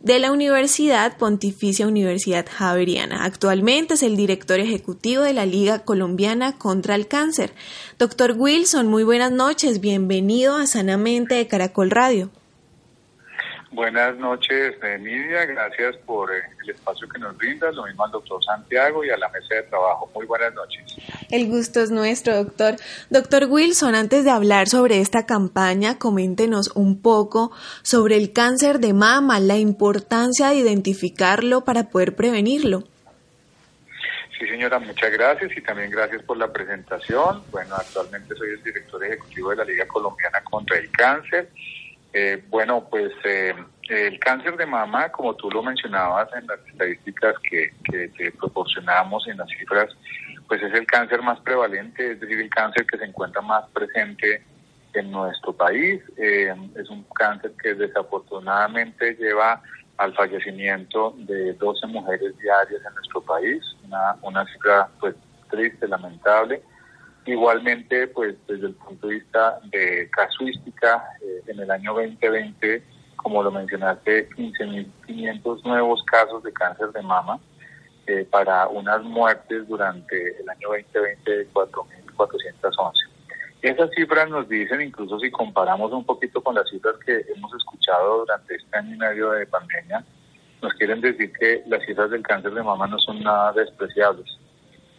[0.00, 3.24] de la Universidad Pontificia Universidad Javeriana.
[3.24, 7.52] Actualmente es el director ejecutivo de la Liga Colombiana contra el Cáncer.
[7.98, 9.80] Doctor Wilson, muy buenas noches.
[9.80, 12.30] Bienvenido a Sanamente de Caracol Radio.
[13.76, 15.44] Buenas noches, Emilia.
[15.44, 17.74] Gracias por eh, el espacio que nos brindas.
[17.74, 20.10] Lo mismo al doctor Santiago y a la mesa de trabajo.
[20.14, 20.96] Muy buenas noches.
[21.30, 22.76] El gusto es nuestro, doctor.
[23.10, 28.94] Doctor Wilson, antes de hablar sobre esta campaña, coméntenos un poco sobre el cáncer de
[28.94, 32.84] mama, la importancia de identificarlo para poder prevenirlo.
[34.38, 37.42] Sí, señora, muchas gracias y también gracias por la presentación.
[37.50, 41.50] Bueno, actualmente soy el director ejecutivo de la Liga Colombiana contra el Cáncer
[42.18, 43.54] eh, bueno, pues eh,
[43.90, 49.28] el cáncer de mama, como tú lo mencionabas en las estadísticas que, que te proporcionamos
[49.28, 49.94] en las cifras,
[50.48, 54.42] pues es el cáncer más prevalente, es decir, el cáncer que se encuentra más presente
[54.94, 56.00] en nuestro país.
[56.16, 59.60] Eh, es un cáncer que desafortunadamente lleva
[59.98, 65.14] al fallecimiento de 12 mujeres diarias en nuestro país, una, una cifra pues
[65.50, 66.62] triste, lamentable.
[67.26, 72.82] Igualmente, pues desde el punto de vista de casuística, eh, en el año 2020,
[73.16, 77.40] como lo mencionaste, 15.500 nuevos casos de cáncer de mama
[78.06, 82.92] eh, para unas muertes durante el año 2020 de 4.411.
[83.62, 88.18] Esas cifras nos dicen, incluso si comparamos un poquito con las cifras que hemos escuchado
[88.18, 90.04] durante este año y medio de pandemia,
[90.62, 94.26] nos quieren decir que las cifras del cáncer de mama no son nada despreciables.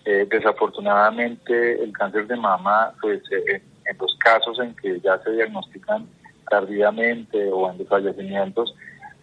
[0.10, 5.32] Eh, desafortunadamente, el cáncer de mama, pues eh, en los casos en que ya se
[5.32, 6.08] diagnostican
[6.50, 8.74] tardíamente o en fallecimientos,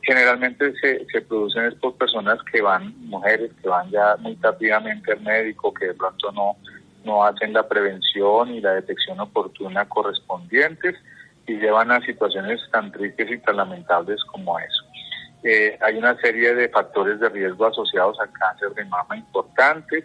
[0.02, 5.12] generalmente se, se producen es por personas que van, mujeres que van ya muy tardíamente
[5.12, 6.56] al médico, que de pronto no,
[7.02, 10.96] no hacen la prevención y la detección oportuna correspondientes
[11.46, 14.84] y llevan a situaciones tan tristes y tan lamentables como eso.
[15.44, 20.04] Eh, hay una serie de factores de riesgo asociados al cáncer de mama importantes,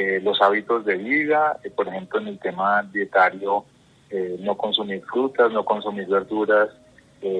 [0.00, 3.66] eh, los hábitos de vida, eh, por ejemplo en el tema dietario,
[4.08, 6.70] eh, no consumir frutas, no consumir verduras,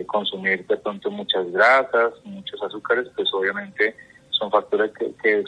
[0.09, 3.97] consumir de pronto muchas grasas, muchos azúcares, pues obviamente
[4.29, 5.43] son factores que,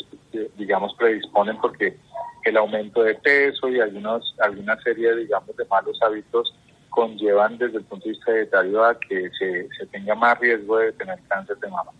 [0.56, 1.98] digamos predisponen porque
[2.44, 6.54] el aumento de peso y algunos, alguna serie digamos de malos hábitos
[6.88, 10.92] conllevan desde el punto de vista dietario a que se, se tenga más riesgo de
[10.92, 11.92] tener cáncer de mama.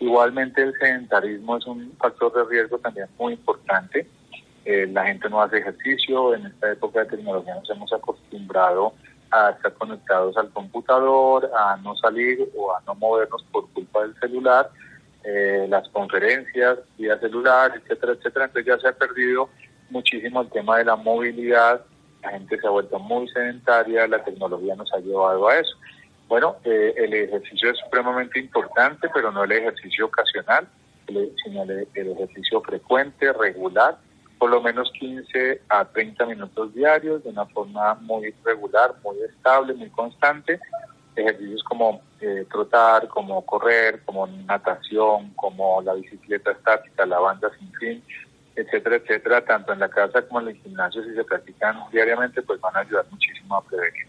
[0.00, 4.08] Igualmente el sedentarismo es un factor de riesgo también muy importante
[4.66, 8.94] eh, la gente no hace ejercicio, en esta época de tecnología nos hemos acostumbrado
[9.30, 14.18] a estar conectados al computador, a no salir o a no movernos por culpa del
[14.18, 14.68] celular,
[15.22, 18.46] eh, las conferencias vía celular, etcétera, etcétera.
[18.46, 19.48] Entonces ya se ha perdido
[19.88, 21.82] muchísimo el tema de la movilidad,
[22.24, 25.76] la gente se ha vuelto muy sedentaria, la tecnología nos ha llevado a eso.
[26.26, 30.66] Bueno, eh, el ejercicio es supremamente importante, pero no el ejercicio ocasional,
[31.06, 33.96] sino el ejercicio frecuente, regular,
[34.38, 39.74] por lo menos 15 a 30 minutos diarios de una forma muy regular, muy estable,
[39.74, 40.60] muy constante.
[41.14, 47.72] Ejercicios como eh, trotar, como correr, como natación, como la bicicleta estática, la banda sin
[47.72, 48.04] fin,
[48.54, 52.60] etcétera, etcétera, tanto en la casa como en el gimnasio, si se practican diariamente, pues
[52.60, 54.06] van a ayudar muchísimo a prevenir.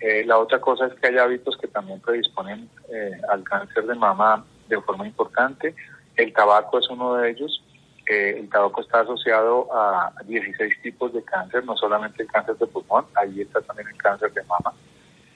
[0.00, 3.94] Eh, la otra cosa es que hay hábitos que también predisponen eh, al cáncer de
[3.94, 5.74] mama de forma importante.
[6.16, 7.62] El tabaco es uno de ellos
[8.10, 13.06] el tabaco está asociado a 16 tipos de cáncer, no solamente el cáncer de pulmón,
[13.14, 14.72] ahí está también el cáncer de mama.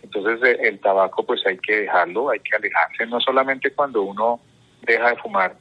[0.02, 4.40] Entonces eh, el tabaco pues hay que dejarlo, hay que alejarse, no solamente cuando uno
[4.82, 5.56] deja de fumar,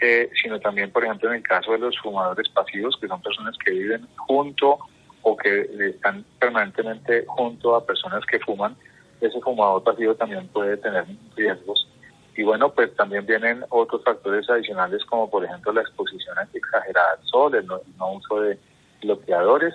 [0.00, 3.56] eh, sino también, por ejemplo, en el caso de los fumadores pasivos, que son personas
[3.64, 4.78] que viven junto
[5.22, 8.76] o que están permanentemente junto a personas que fuman,
[9.20, 11.06] ese fumador pasivo también puede tener
[11.36, 11.88] riesgos.
[12.36, 17.26] Y bueno, pues también vienen otros factores adicionales como por ejemplo la exposición exagerada al
[17.28, 18.58] sol, el no, uso de
[19.02, 19.74] bloqueadores.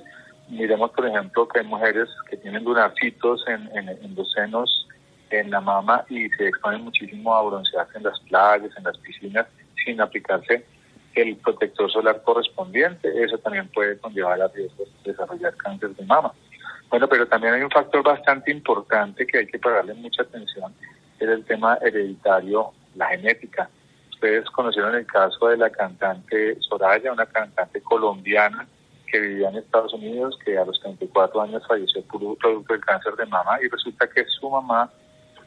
[0.50, 4.88] Miremos por ejemplo que hay mujeres que tienen lunarcitos en, en, los senos,
[5.30, 9.48] en la mama y se exponen muchísimo a broncearse en las playas, en las piscinas,
[9.86, 10.66] sin aplicarse
[11.16, 13.10] el protector solar correspondiente.
[13.24, 16.34] Eso también puede conllevar a riesgos de desarrollar cáncer de mama.
[16.90, 20.74] Bueno, pero también hay un factor bastante importante que hay que pagarle mucha atención,
[21.26, 23.70] es el tema hereditario, la genética.
[24.12, 28.68] Ustedes conocieron el caso de la cantante Soraya, una cantante colombiana
[29.12, 33.16] que vivía en Estados Unidos, que a los 34 años falleció por producto del cáncer
[33.16, 34.90] de mama y resulta que su mamá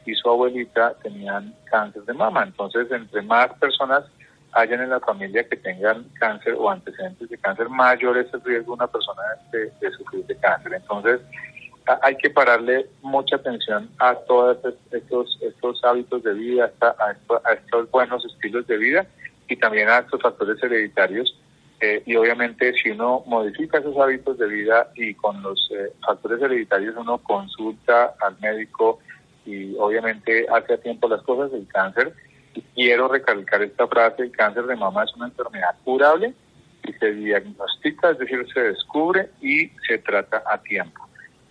[0.05, 2.43] y su abuelita tenían cáncer de mama.
[2.43, 4.03] Entonces, entre más personas
[4.53, 8.75] hayan en la familia que tengan cáncer o antecedentes de cáncer, mayor es el riesgo
[8.75, 9.21] de una persona
[9.51, 10.73] de, sufrir de cáncer.
[10.73, 11.21] Entonces,
[12.01, 14.57] hay que pararle mucha atención a todos
[14.91, 19.05] estos, estos hábitos de vida, a, estos buenos estilos de vida
[19.47, 21.37] y también a estos factores hereditarios.
[21.79, 26.41] Eh, y obviamente si uno modifica esos hábitos de vida y con los eh, factores
[26.41, 28.99] hereditarios uno consulta al médico
[29.45, 32.13] y obviamente hace a tiempo las cosas, el cáncer
[32.75, 36.33] quiero recalcar esta frase, el cáncer de mama es una enfermedad curable
[36.83, 41.02] y se diagnostica, es decir, se descubre y se trata a tiempo.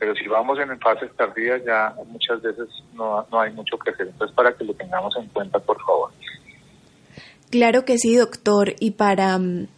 [0.03, 4.09] Pero si vamos en fases tardías ya muchas veces no, no hay mucho que hacer.
[4.09, 6.11] Entonces, para que lo tengamos en cuenta, por favor.
[7.53, 8.75] Claro que sí, doctor.
[8.81, 9.69] Y para mm,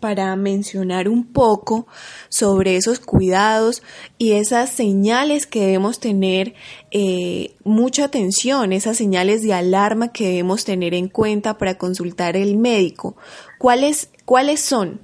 [0.00, 1.86] para mencionar un poco
[2.30, 3.82] sobre esos cuidados
[4.16, 6.54] y esas señales que debemos tener
[6.90, 12.56] eh, mucha atención, esas señales de alarma que debemos tener en cuenta para consultar el
[12.56, 13.14] médico.
[13.58, 15.00] ¿Cuáles, cuáles son?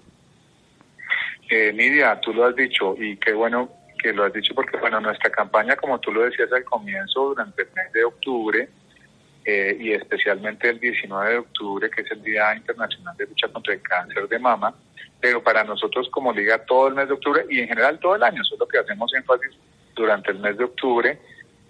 [1.51, 5.01] Eh, Nidia, tú lo has dicho y qué bueno que lo has dicho porque bueno,
[5.01, 8.69] nuestra campaña, como tú lo decías al comienzo, durante el mes de octubre,
[9.45, 13.75] eh, y especialmente el 19 de octubre, que es el Día Internacional de Lucha contra
[13.75, 14.75] el Cáncer de Mama,
[15.21, 18.23] pero para nosotros como liga todo el mes de octubre y en general todo el
[18.23, 19.57] año, eso es lo que hacemos énfasis
[19.95, 21.19] durante el mes de octubre,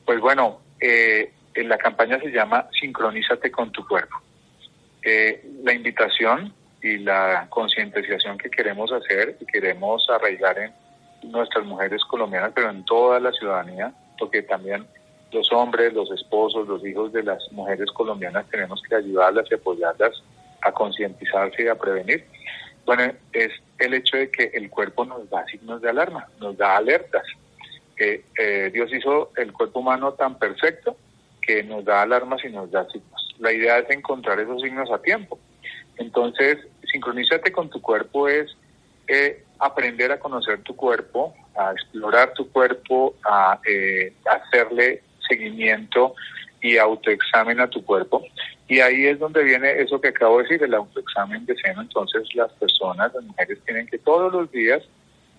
[0.05, 4.17] pues bueno, eh, la campaña se llama Sincronízate con tu cuerpo.
[5.03, 6.53] Eh, la invitación
[6.83, 10.73] y la concientización que queremos hacer y queremos arraigar en
[11.23, 14.87] nuestras mujeres colombianas, pero en toda la ciudadanía, porque también
[15.33, 20.23] los hombres, los esposos, los hijos de las mujeres colombianas tenemos que ayudarlas y apoyarlas
[20.61, 22.25] a concientizarse y a prevenir.
[22.85, 26.77] Bueno, es el hecho de que el cuerpo nos da signos de alarma, nos da
[26.77, 27.25] alertas.
[27.97, 30.97] Eh, Dios hizo el cuerpo humano tan perfecto
[31.41, 33.35] que nos da alarmas y nos da signos.
[33.39, 35.39] La idea es encontrar esos signos a tiempo.
[35.97, 36.59] Entonces,
[36.91, 38.57] sincronízate con tu cuerpo es
[39.09, 46.15] eh, aprender a conocer tu cuerpo, a explorar tu cuerpo, a eh, hacerle seguimiento
[46.61, 48.25] y autoexamen a tu cuerpo.
[48.69, 51.83] Y ahí es donde viene eso que acabo de decir, el autoexamen de seno.
[51.83, 54.83] Entonces las personas, las mujeres tienen que todos los días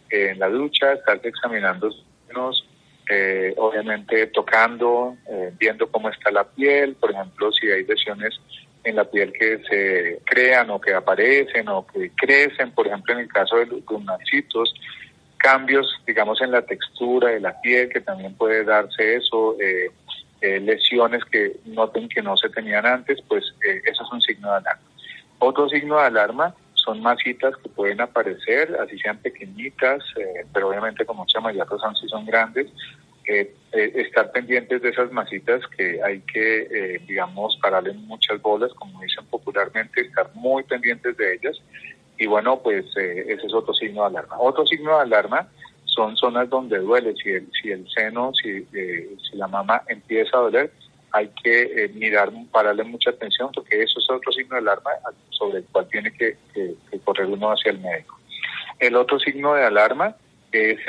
[0.09, 1.91] eh, en la ducha estarse examinando
[2.27, 2.65] senos,
[3.09, 8.39] eh, obviamente tocando, eh, viendo cómo está la piel, por ejemplo, si hay lesiones
[8.83, 13.21] en la piel que se crean o que aparecen o que crecen, por ejemplo, en
[13.21, 14.73] el caso de los narcitos,
[15.37, 19.91] cambios, digamos, en la textura de la piel, que también puede darse eso, eh,
[20.41, 24.49] eh, lesiones que noten que no se tenían antes, pues eh, eso es un signo
[24.49, 24.83] de alarma.
[25.39, 30.03] Otro signo de alarma son masitas que pueden aparecer, así sean pequeñitas,
[30.53, 32.67] pero obviamente con mucha mayor razón si son grandes.
[33.71, 40.01] Estar pendientes de esas masitas que hay que, digamos, pararle muchas bolas, como dicen popularmente,
[40.01, 41.59] estar muy pendientes de ellas
[42.17, 44.39] y bueno, pues eh, ese es otro signo de alarma.
[44.39, 45.47] Otro signo de alarma
[45.85, 47.13] son zonas donde duele.
[47.15, 50.71] Si el, si el seno, si, eh, si la mama empieza a doler,
[51.11, 54.91] hay que eh, mirar, pararle mucha atención, porque eso es otro signo de alarma
[55.29, 56.37] sobre el cual tiene que,
[57.03, 58.19] correr uno hacia el médico.
[58.79, 60.15] El otro signo de alarma
[60.53, 60.79] es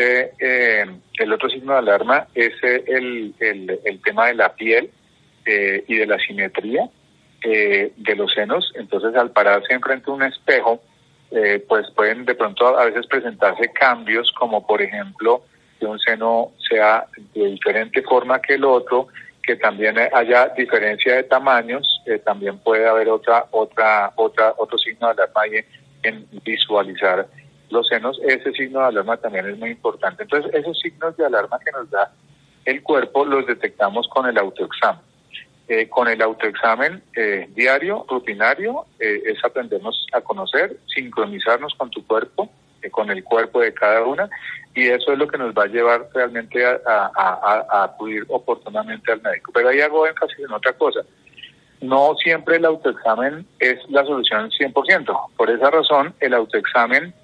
[1.19, 4.91] el otro signo de alarma es el, el, el tema de la piel
[5.47, 6.89] y de la simetría
[7.43, 8.73] de los senos.
[8.77, 10.81] Entonces, al pararse enfrente de un espejo,
[11.31, 15.43] eh, pues pueden de pronto a veces presentarse cambios como por ejemplo
[15.81, 19.09] que un seno sea de diferente forma que el otro,
[19.43, 25.09] que también haya diferencia de tamaños, eh, también puede haber otra otra otra otro signo
[25.09, 25.65] de alarma
[26.05, 27.27] en, en visualizar
[27.71, 30.23] los senos, ese signo de alarma también es muy importante.
[30.25, 32.13] Entonces, esos signos de alarma que nos da
[32.65, 35.03] el cuerpo los detectamos con el autoexamen.
[35.67, 42.07] Eh, con el autoexamen eh, diario, rutinario, eh, es aprendernos a conocer, sincronizarnos con tu
[42.07, 42.51] cuerpo,
[42.91, 44.29] con el cuerpo de cada una,
[44.75, 49.53] y eso es lo que nos va a llevar realmente a, acudir oportunamente al médico.
[49.55, 51.01] Pero ahí hago énfasis en otra cosa.
[51.81, 55.31] No siempre el autoexamen es la solución 100%.
[55.35, 57.15] Por esa razón, el autoexamen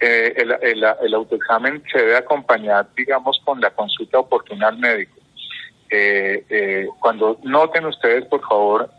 [0.00, 5.14] eh, el, autoexamen se debe acompañar, digamos, con la consulta oportuna al médico.
[5.88, 8.90] Eh, eh, cuando noten ustedes, por favor,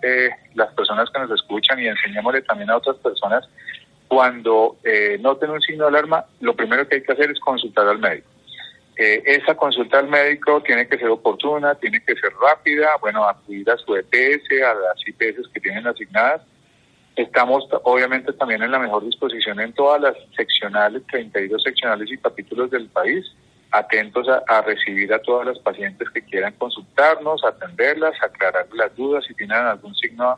[0.53, 3.47] las personas que nos escuchan y enseñémosle también a otras personas,
[4.07, 4.77] cuando
[5.19, 8.29] noten un signo de alarma, lo primero que hay que hacer es consultar al médico.
[8.95, 13.77] esa consulta al médico tiene que ser oportuna, tiene que ser rápida, bueno, acudir a
[13.77, 16.41] su EPS, a las IPS que tienen asignadas,
[17.16, 22.70] Estamos obviamente también en la mejor disposición en todas las seccionales, 32 seccionales y capítulos
[22.72, 23.26] del país,
[23.72, 29.34] atentos a, recibir a todas las pacientes que quieran consultarnos, atenderlas, aclarar las dudas, si
[29.34, 30.38] tienen algún signo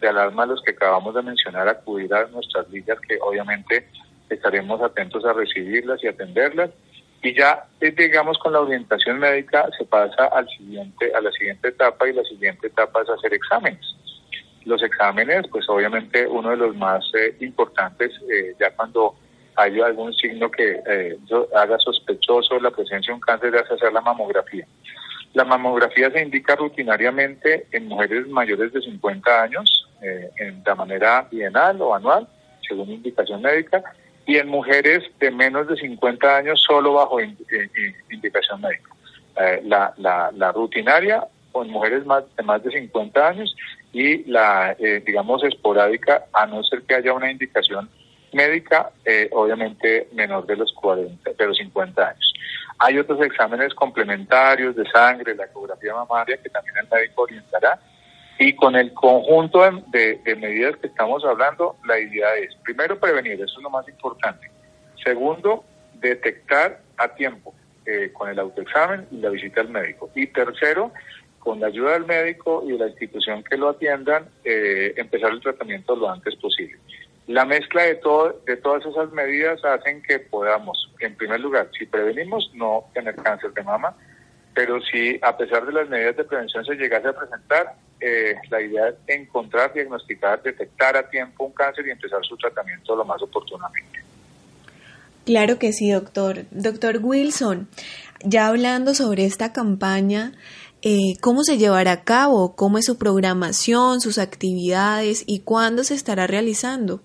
[0.00, 3.86] de alarma, los que acabamos de mencionar, acudir a nuestras líneas que obviamente
[4.30, 6.70] estaremos atentos a recibirlas y atenderlas.
[7.22, 11.68] Y ya, eh, digamos, con la orientación médica se pasa al siguiente, a la siguiente
[11.68, 13.94] etapa y la siguiente etapa es hacer exámenes
[14.64, 19.14] los exámenes, pues obviamente uno de los más eh, importantes, eh, ya cuando
[19.56, 21.16] hay algún signo que eh,
[21.54, 24.66] haga sospechoso la presencia de un cáncer, es hacer la mamografía.
[25.32, 31.80] La mamografía se indica rutinariamente en mujeres mayores de 50 años, en, de manera bienal
[31.80, 32.28] o anual,
[32.68, 33.82] según indicación médica,
[34.26, 38.90] y en mujeres de menos de 50 años solo bajo indicación médica.
[39.64, 43.56] la, la, la rutinaria con mujeres más, de más de 50 años
[43.94, 47.88] y la, eh, digamos, esporádica, a no ser que haya una indicación
[48.32, 52.34] médica, eh, obviamente menor de los 40, de los 50 años.
[52.80, 57.78] Hay otros exámenes complementarios de sangre, la ecografía mamaria, que también el médico orientará.
[58.36, 59.60] Y con el conjunto
[59.92, 64.50] de, medidas que estamos hablando, la idea es, primero, prevenir, eso es lo más importante.
[65.04, 65.64] Segundo,
[66.00, 67.54] detectar a tiempo
[67.86, 70.10] eh, con el autoexamen y la visita al médico.
[70.16, 70.90] Y tercero,
[71.44, 75.40] con la ayuda del médico y de la institución que lo atiendan, eh, empezar el
[75.40, 76.78] tratamiento lo antes posible.
[77.26, 81.86] La mezcla de, todo, de todas esas medidas hacen que podamos, en primer lugar, si
[81.86, 83.94] prevenimos, no tener cáncer de mama,
[84.54, 88.60] pero si a pesar de las medidas de prevención se llegase a presentar, eh, la
[88.60, 93.20] idea es encontrar, diagnosticar, detectar a tiempo un cáncer y empezar su tratamiento lo más
[93.22, 94.00] oportunamente.
[95.24, 96.44] Claro que sí, doctor.
[96.50, 97.68] Doctor Wilson,
[98.22, 100.32] ya hablando sobre esta campaña,
[100.84, 105.94] eh, cómo se llevará a cabo, cómo es su programación, sus actividades y cuándo se
[105.94, 107.00] estará realizando.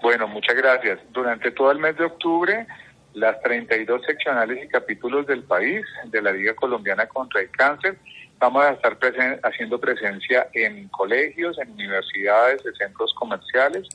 [0.00, 1.00] Bueno, muchas gracias.
[1.12, 2.66] Durante todo el mes de octubre,
[3.14, 7.98] las 32 seccionales y capítulos del país de la Liga Colombiana contra el Cáncer
[8.42, 8.98] vamos a estar
[9.44, 13.86] haciendo presencia en colegios, en universidades, en centros comerciales.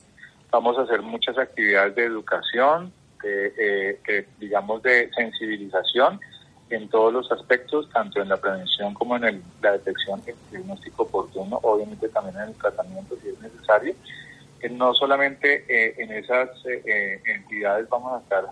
[0.50, 2.90] Vamos a hacer muchas actividades de educación,
[3.22, 6.18] de, eh, digamos, de sensibilización
[6.70, 10.36] en todos los aspectos, tanto en la prevención como en el, la detección y el
[10.50, 13.94] diagnóstico oportuno, obviamente también en el tratamiento si es necesario.
[14.60, 18.44] Que no solamente eh, en esas eh, eh, entidades vamos a estar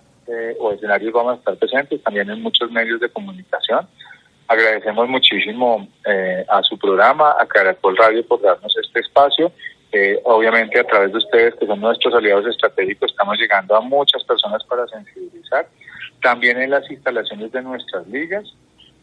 [0.59, 3.87] o escenarios vamos a estar presentes, también en muchos medios de comunicación.
[4.49, 5.87] Agradecemos muchísimo
[6.49, 9.53] a su programa, a Caracol Radio por darnos este espacio.
[10.25, 14.64] obviamente a través de ustedes, que son nuestros aliados estratégicos, estamos llegando a muchas personas
[14.64, 15.69] para sensibilizar
[16.23, 18.55] también en las instalaciones de nuestras ligas.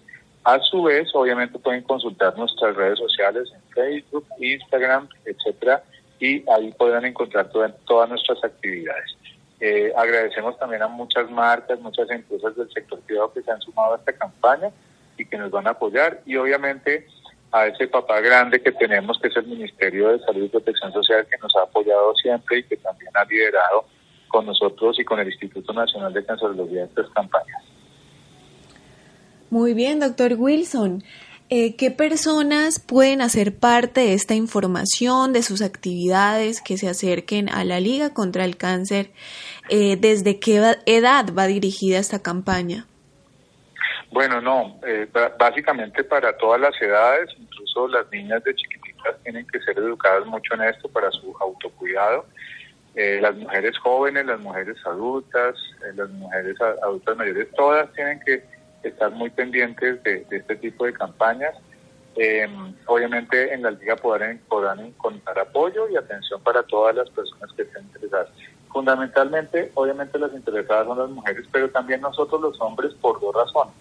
[0.45, 5.83] A su vez, obviamente pueden consultar nuestras redes sociales en Facebook, Instagram, etcétera,
[6.21, 9.17] y ahí podrán encontrar todas nuestras actividades.
[9.61, 13.95] Eh, agradecemos también a muchas marcas, muchas empresas del sector privado que se han sumado
[13.95, 14.71] a esta campaña
[15.17, 17.07] y que nos van a apoyar y obviamente
[17.53, 21.27] a ese papá grande que tenemos que es el Ministerio de Salud y Protección Social
[21.31, 23.87] que nos ha apoyado siempre y que también ha liderado
[24.29, 27.63] con nosotros y con el Instituto Nacional de Cancerología estas campañas.
[29.49, 31.03] Muy bien, doctor Wilson.
[31.49, 37.49] Eh, ¿Qué personas pueden hacer parte de esta información, de sus actividades que se acerquen
[37.49, 39.11] a la Liga contra el Cáncer?
[39.69, 42.87] Eh, ¿Desde qué edad va dirigida esta campaña?
[44.11, 45.07] Bueno, no, eh,
[45.39, 50.55] básicamente para todas las edades, incluso las niñas de chiquititas tienen que ser educadas mucho
[50.55, 52.27] en esto para su autocuidado.
[52.97, 55.55] las mujeres jóvenes, las mujeres adultas,
[55.95, 58.43] las mujeres adultas mayores, todas tienen que
[58.83, 61.55] estar muy pendientes de, este tipo de campañas.
[62.17, 67.53] Em, obviamente en la liga podrán, podrán encontrar apoyo y atención para todas las personas
[67.53, 68.29] que estén interesadas.
[68.73, 73.75] Fundamentalmente, obviamente las interesadas son las mujeres, pero también nosotros los hombres por dos razones.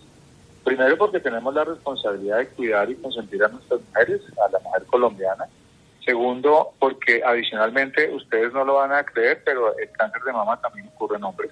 [0.63, 4.83] Primero porque tenemos la responsabilidad de cuidar y consentir a nuestras mujeres, a la mujer
[4.85, 5.45] colombiana.
[6.03, 10.87] Segundo, porque adicionalmente ustedes no lo van a creer, pero el cáncer de mama también
[10.87, 11.51] ocurre en hombres.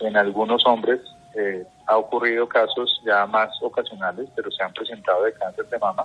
[0.00, 1.00] En algunos hombres
[1.38, 6.04] eh, ha ocurrido casos ya más ocasionales, pero se han presentado de cáncer de mama.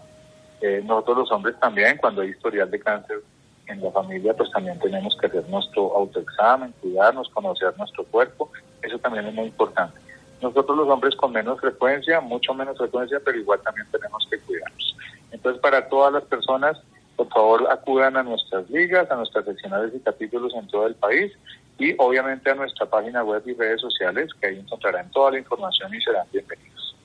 [0.61, 3.17] Eh, nosotros los hombres también, cuando hay historial de cáncer
[3.65, 8.51] en la familia, pues también tenemos que hacer nuestro autoexamen, cuidarnos, conocer nuestro cuerpo.
[8.83, 9.97] Eso también es muy importante.
[10.39, 14.95] Nosotros los hombres con menos frecuencia, mucho menos frecuencia, pero igual también tenemos que cuidarnos.
[15.31, 16.77] Entonces, para todas las personas,
[17.15, 21.31] por favor acudan a nuestras ligas, a nuestras seccionales y capítulos en todo el país
[21.79, 25.93] y obviamente a nuestra página web y redes sociales, que ahí encontrarán toda la información
[25.93, 26.95] y serán bienvenidos.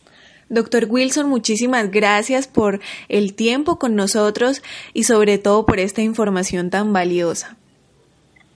[0.48, 4.62] Doctor Wilson, muchísimas gracias por el tiempo con nosotros
[4.94, 7.56] y sobre todo por esta información tan valiosa.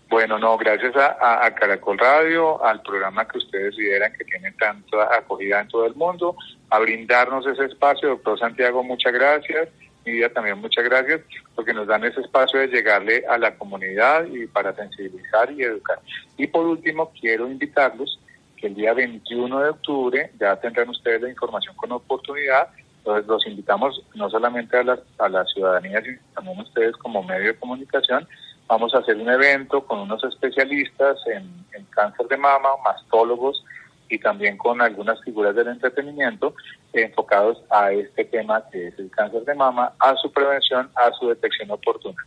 [0.08, 5.14] Bueno, no, gracias a, a, Caracol Radio, al programa que ustedes lideran, que tiene tanta
[5.16, 6.36] acogida en todo el mundo,
[6.68, 8.10] a brindarnos ese espacio.
[8.10, 9.68] Doctor Santiago, muchas gracias
[10.04, 11.20] mi vida también muchas gracias
[11.54, 16.00] porque nos dan ese espacio de llegarle a la comunidad y para sensibilizar y educar.
[16.36, 18.18] Y por último, quiero invitarlos
[18.56, 22.68] que el día 21 de octubre ya tendrán ustedes la información con oportunidad.
[22.98, 27.22] Entonces los invitamos no solamente a la, a la ciudadanía, sino también a ustedes como
[27.22, 28.26] medio de comunicación.
[28.68, 31.42] Vamos a hacer un evento con unos especialistas en,
[31.74, 33.64] en cáncer de mama, mastólogos,
[34.12, 36.54] y también con algunas figuras del entretenimiento
[36.92, 41.28] enfocados a este tema que es el cáncer de mama, a su prevención, a su
[41.28, 42.22] detección oportuna.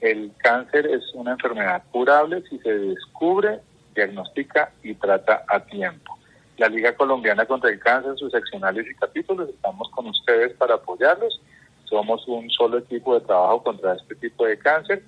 [0.00, 3.60] El cáncer es una enfermedad curable si se descubre,
[3.94, 6.16] diagnostica y trata a tiempo.
[6.56, 11.38] La Liga Colombiana contra el Cáncer, sus seccionales y capítulos, estamos con ustedes para apoyarlos.
[11.84, 15.02] Somos un solo equipo de trabajo contra este tipo de cáncer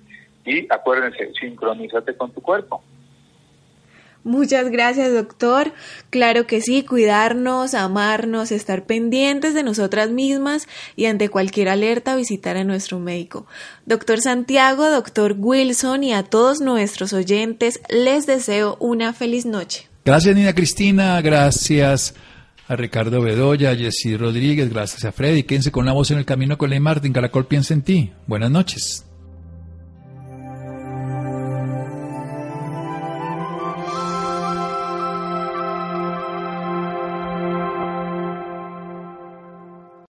[0.45, 2.83] y acuérdense, sincronízate con tu cuerpo.
[4.29, 5.73] Muchas gracias, doctor.
[6.11, 12.55] Claro que sí, cuidarnos, amarnos, estar pendientes de nosotras mismas y ante cualquier alerta visitar
[12.55, 13.47] a nuestro médico.
[13.87, 19.87] Doctor Santiago, doctor Wilson y a todos nuestros oyentes les deseo una feliz noche.
[20.05, 21.19] Gracias, Nina Cristina.
[21.21, 22.13] Gracias
[22.67, 24.69] a Ricardo Bedoya, a Jessy Rodríguez.
[24.69, 25.41] Gracias a Freddy.
[25.41, 27.13] Quédense con la voz en el camino con Ley Martin.
[27.13, 28.11] Caracol piensa en ti.
[28.27, 29.08] Buenas noches.